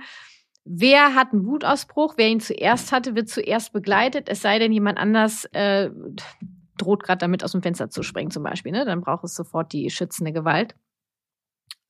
[0.64, 4.98] wer hat einen Wutausbruch, wer ihn zuerst hatte, wird zuerst begleitet, es sei denn, jemand
[4.98, 5.90] anders äh,
[6.78, 8.86] droht gerade damit aus dem Fenster zu springen zum Beispiel, ne?
[8.86, 10.76] dann braucht es sofort die schützende Gewalt.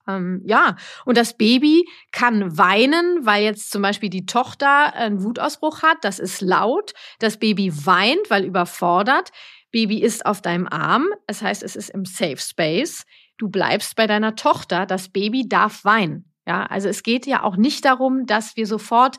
[0.08, 0.76] Ähm, ja,
[1.06, 5.98] und das Baby kann weinen, weil jetzt zum Beispiel die Tochter einen Wutausbruch hat.
[6.02, 6.94] Das ist laut.
[7.20, 9.32] Das Baby weint, weil überfordert.
[9.72, 11.08] Baby ist auf deinem Arm.
[11.28, 13.06] Das heißt, es ist im Safe Space.
[13.38, 14.86] Du bleibst bei deiner Tochter.
[14.86, 16.30] Das Baby darf weinen.
[16.46, 19.18] Ja, also es geht ja auch nicht darum, dass wir sofort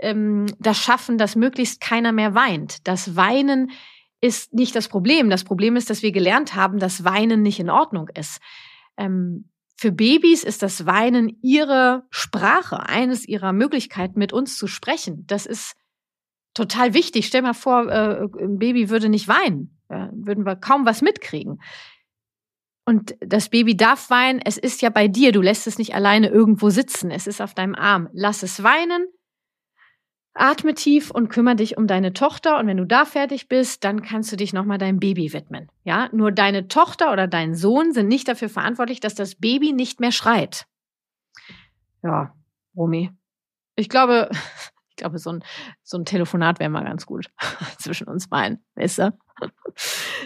[0.00, 2.86] ähm, das schaffen, dass möglichst keiner mehr weint.
[2.88, 3.70] Das Weinen
[4.24, 5.28] ist nicht das Problem.
[5.28, 8.40] Das Problem ist, dass wir gelernt haben, dass Weinen nicht in Ordnung ist.
[8.96, 15.26] Ähm, für Babys ist das Weinen ihre Sprache, eines ihrer Möglichkeiten, mit uns zu sprechen.
[15.26, 15.76] Das ist
[16.54, 17.26] total wichtig.
[17.26, 19.78] Stell mal vor, äh, ein Baby würde nicht weinen.
[19.90, 21.60] Ja, würden wir kaum was mitkriegen.
[22.86, 24.40] Und das Baby darf weinen.
[24.42, 25.32] Es ist ja bei dir.
[25.32, 27.10] Du lässt es nicht alleine irgendwo sitzen.
[27.10, 28.08] Es ist auf deinem Arm.
[28.14, 29.06] Lass es weinen.
[30.34, 34.02] Atme tief und kümmere dich um deine Tochter und wenn du da fertig bist, dann
[34.02, 35.68] kannst du dich nochmal deinem Baby widmen.
[35.84, 40.00] Ja, nur deine Tochter oder dein Sohn sind nicht dafür verantwortlich, dass das Baby nicht
[40.00, 40.66] mehr schreit.
[42.02, 42.34] Ja,
[42.76, 43.12] Romy.
[43.76, 44.28] Ich glaube,
[44.90, 45.44] ich glaube, so ein,
[45.84, 47.30] so ein Telefonat wäre mal ganz gut
[47.78, 49.18] zwischen uns beiden, weißt du?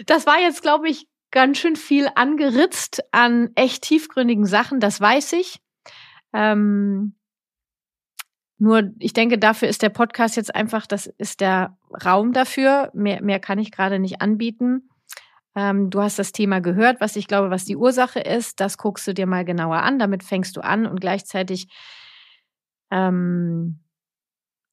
[0.07, 5.33] Das war jetzt, glaube ich, ganz schön viel angeritzt an echt tiefgründigen Sachen, das weiß
[5.33, 5.61] ich.
[6.33, 7.15] Ähm,
[8.59, 12.91] nur ich denke, dafür ist der Podcast jetzt einfach, das ist der Raum dafür.
[12.93, 14.89] Mehr, mehr kann ich gerade nicht anbieten.
[15.55, 18.59] Ähm, du hast das Thema gehört, was ich glaube, was die Ursache ist.
[18.59, 19.97] Das guckst du dir mal genauer an.
[19.97, 21.69] Damit fängst du an und gleichzeitig,
[22.91, 23.79] ähm,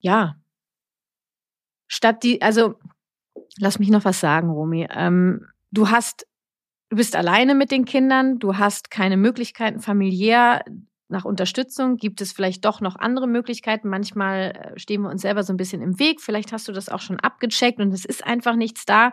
[0.00, 0.34] ja,
[1.86, 2.74] statt die, also
[3.58, 4.88] lass mich noch was sagen, Romy.
[4.90, 6.26] Ähm, du hast,
[6.90, 10.64] du bist alleine mit den Kindern, du hast keine Möglichkeiten familiär
[11.08, 11.96] nach Unterstützung?
[11.96, 13.88] Gibt es vielleicht doch noch andere Möglichkeiten?
[13.88, 16.20] Manchmal äh, stehen wir uns selber so ein bisschen im Weg.
[16.20, 19.12] Vielleicht hast du das auch schon abgecheckt und es ist einfach nichts da.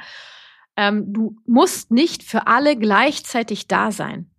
[0.76, 4.30] Ähm, du musst nicht für alle gleichzeitig da sein.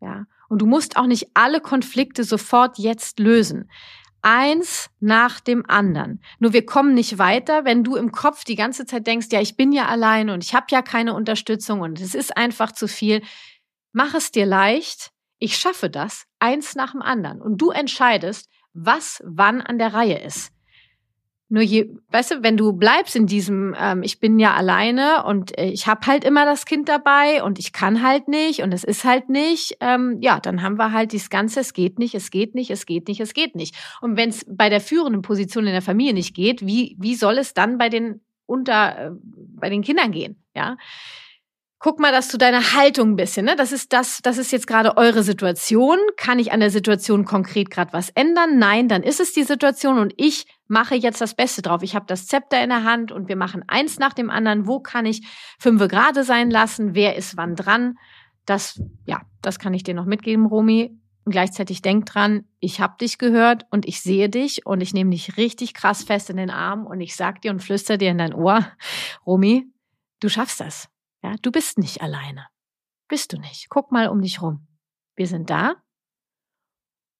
[0.00, 0.26] Ja.
[0.48, 3.70] Und du musst auch nicht alle Konflikte sofort jetzt lösen.
[4.20, 6.20] Eins nach dem anderen.
[6.38, 9.56] Nur wir kommen nicht weiter, wenn du im Kopf die ganze Zeit denkst, ja, ich
[9.56, 13.22] bin ja allein und ich habe ja keine Unterstützung und es ist einfach zu viel.
[13.92, 15.10] Mach es dir leicht
[15.42, 17.42] ich schaffe das, eins nach dem anderen.
[17.42, 20.52] Und du entscheidest, was wann an der Reihe ist.
[21.48, 25.58] Nur je, weißt du, wenn du bleibst in diesem, ähm, ich bin ja alleine und
[25.58, 28.84] äh, ich habe halt immer das Kind dabei und ich kann halt nicht und es
[28.84, 32.30] ist halt nicht, ähm, ja, dann haben wir halt dieses Ganze, es geht nicht, es
[32.30, 33.74] geht nicht, es geht nicht, es geht nicht.
[34.00, 37.36] Und wenn es bei der führenden Position in der Familie nicht geht, wie, wie soll
[37.36, 39.10] es dann bei den unter, äh,
[39.56, 40.42] bei den Kindern gehen?
[40.54, 40.76] Ja
[41.82, 43.56] guck mal, dass du deine Haltung ein bisschen, ne?
[43.56, 45.98] Das ist das, das ist jetzt gerade eure Situation.
[46.16, 48.58] Kann ich an der Situation konkret gerade was ändern?
[48.58, 51.82] Nein, dann ist es die Situation und ich mache jetzt das Beste drauf.
[51.82, 54.68] Ich habe das Zepter in der Hand und wir machen eins nach dem anderen.
[54.68, 55.26] Wo kann ich
[55.58, 56.94] fünfe gerade sein lassen?
[56.94, 57.98] Wer ist wann dran?
[58.46, 60.96] Das, ja, das kann ich dir noch mitgeben, Romy.
[61.24, 65.10] Und gleichzeitig denk dran, ich habe dich gehört und ich sehe dich und ich nehme
[65.10, 68.18] dich richtig krass fest in den Arm und ich sag dir und flüster dir in
[68.18, 68.66] dein Ohr,
[69.26, 69.66] Romy,
[70.20, 70.91] du schaffst das.
[71.22, 72.46] Ja, du bist nicht alleine.
[73.08, 73.68] Bist du nicht.
[73.68, 74.66] Guck mal um dich rum.
[75.14, 75.76] Wir sind da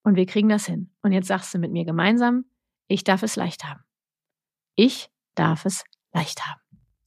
[0.02, 0.92] und wir kriegen das hin.
[1.02, 2.44] Und jetzt sagst du mit mir gemeinsam,
[2.88, 3.84] ich darf es leicht haben.
[4.74, 6.60] Ich darf es leicht haben.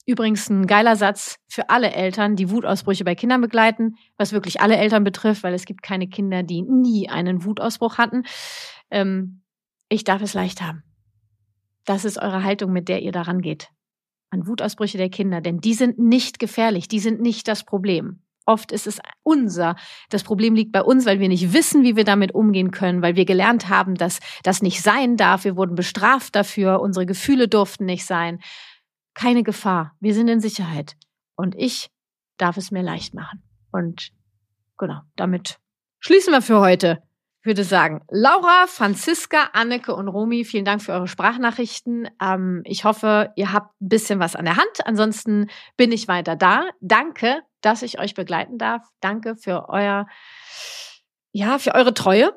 [0.06, 4.76] Übrigens ein geiler Satz für alle Eltern, die Wutausbrüche bei Kindern begleiten, was wirklich alle
[4.76, 8.22] Eltern betrifft, weil es gibt keine Kinder, die nie einen Wutausbruch hatten.
[8.90, 9.42] Ähm,
[9.88, 10.84] ich darf es leicht haben.
[11.84, 13.70] Das ist eure Haltung, mit der ihr daran geht
[14.30, 18.20] an Wutausbrüche der Kinder, denn die sind nicht gefährlich, die sind nicht das Problem.
[18.46, 19.74] Oft ist es unser.
[20.08, 23.16] Das Problem liegt bei uns, weil wir nicht wissen, wie wir damit umgehen können, weil
[23.16, 25.42] wir gelernt haben, dass das nicht sein darf.
[25.42, 26.80] Wir wurden bestraft dafür.
[26.80, 28.38] Unsere Gefühle durften nicht sein.
[29.14, 29.96] Keine Gefahr.
[29.98, 30.94] Wir sind in Sicherheit.
[31.34, 31.90] Und ich
[32.36, 33.42] darf es mir leicht machen.
[33.72, 34.10] Und
[34.78, 35.58] genau, damit
[35.98, 37.02] schließen wir für heute
[37.46, 42.08] würde sagen, Laura, Franziska, Anneke und Romy, vielen Dank für eure Sprachnachrichten.
[42.20, 44.84] Ähm, ich hoffe, ihr habt ein bisschen was an der Hand.
[44.84, 46.64] Ansonsten bin ich weiter da.
[46.80, 48.86] Danke, dass ich euch begleiten darf.
[49.00, 50.06] Danke für euer,
[51.32, 52.32] ja, für eure Treue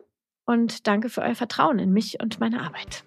[0.45, 3.03] und danke für euer Vertrauen in mich und meine Arbeit.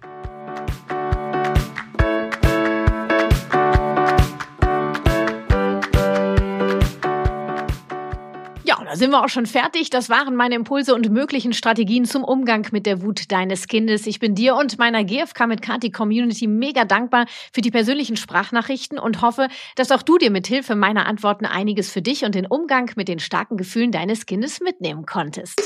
[8.93, 9.89] Da sind wir auch schon fertig.
[9.89, 14.07] Das waren meine Impulse und möglichen Strategien zum Umgang mit der Wut deines Kindes.
[14.07, 17.25] Ich bin dir und meiner GFK mit Kati Community mega dankbar
[17.55, 21.91] für die persönlichen Sprachnachrichten und hoffe, dass auch du dir mit Hilfe meiner Antworten einiges
[21.91, 25.63] für dich und den Umgang mit den starken Gefühlen deines Kindes mitnehmen konntest.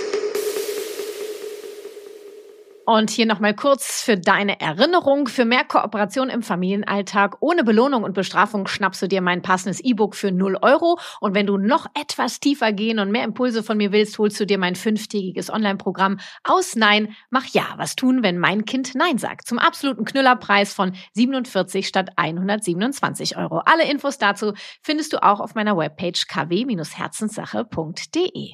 [2.86, 5.26] Und hier nochmal kurz für deine Erinnerung.
[5.26, 10.14] Für mehr Kooperation im Familienalltag ohne Belohnung und Bestrafung schnappst du dir mein passendes E-Book
[10.14, 11.00] für 0 Euro.
[11.20, 14.46] Und wenn du noch etwas tiefer gehen und mehr Impulse von mir willst, holst du
[14.46, 17.74] dir mein fünftägiges Online-Programm aus Nein, mach Ja.
[17.76, 19.48] Was tun, wenn mein Kind Nein sagt?
[19.48, 23.62] Zum absoluten Knüllerpreis von 47 statt 127 Euro.
[23.64, 28.52] Alle Infos dazu findest du auch auf meiner Webpage kw-herzenssache.de.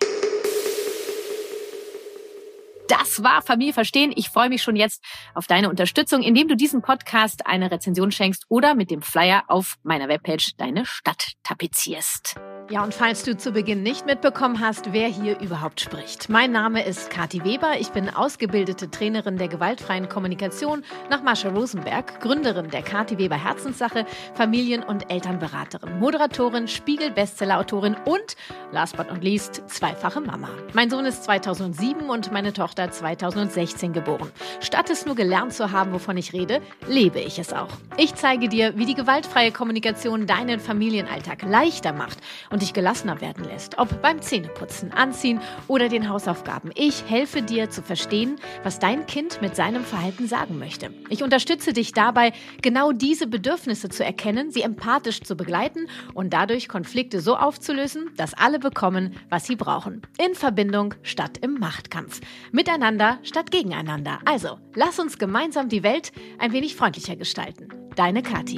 [2.98, 4.12] Das war Familie verstehen.
[4.14, 8.44] Ich freue mich schon jetzt auf deine Unterstützung, indem du diesem Podcast eine Rezension schenkst
[8.50, 12.36] oder mit dem Flyer auf meiner Webpage deine Stadt tapezierst.
[12.70, 16.30] Ja, und falls du zu Beginn nicht mitbekommen hast, wer hier überhaupt spricht.
[16.30, 17.72] Mein Name ist Kathi Weber.
[17.78, 24.06] Ich bin ausgebildete Trainerin der gewaltfreien Kommunikation nach Marsha Rosenberg, Gründerin der Kathi Weber Herzenssache,
[24.34, 28.36] Familien- und Elternberaterin, Moderatorin, Spiegel-Bestsellerautorin und,
[28.70, 30.48] last but not least, zweifache Mama.
[30.72, 34.30] Mein Sohn ist 2007 und meine Tochter 2016 geboren.
[34.60, 37.68] Statt es nur gelernt zu haben, wovon ich rede, lebe ich es auch.
[37.96, 42.18] Ich zeige dir, wie die gewaltfreie Kommunikation deinen Familienalltag leichter macht
[42.50, 46.70] und dich gelassener werden lässt, ob beim Zähneputzen, Anziehen oder den Hausaufgaben.
[46.74, 50.90] Ich helfe dir zu verstehen, was dein Kind mit seinem Verhalten sagen möchte.
[51.08, 56.68] Ich unterstütze dich dabei, genau diese Bedürfnisse zu erkennen, sie empathisch zu begleiten und dadurch
[56.68, 60.02] Konflikte so aufzulösen, dass alle bekommen, was sie brauchen.
[60.18, 62.20] In Verbindung statt im Machtkampf.
[62.62, 64.20] Miteinander statt gegeneinander.
[64.24, 67.66] Also, lass uns gemeinsam die Welt ein wenig freundlicher gestalten.
[67.96, 68.56] Deine Kathi.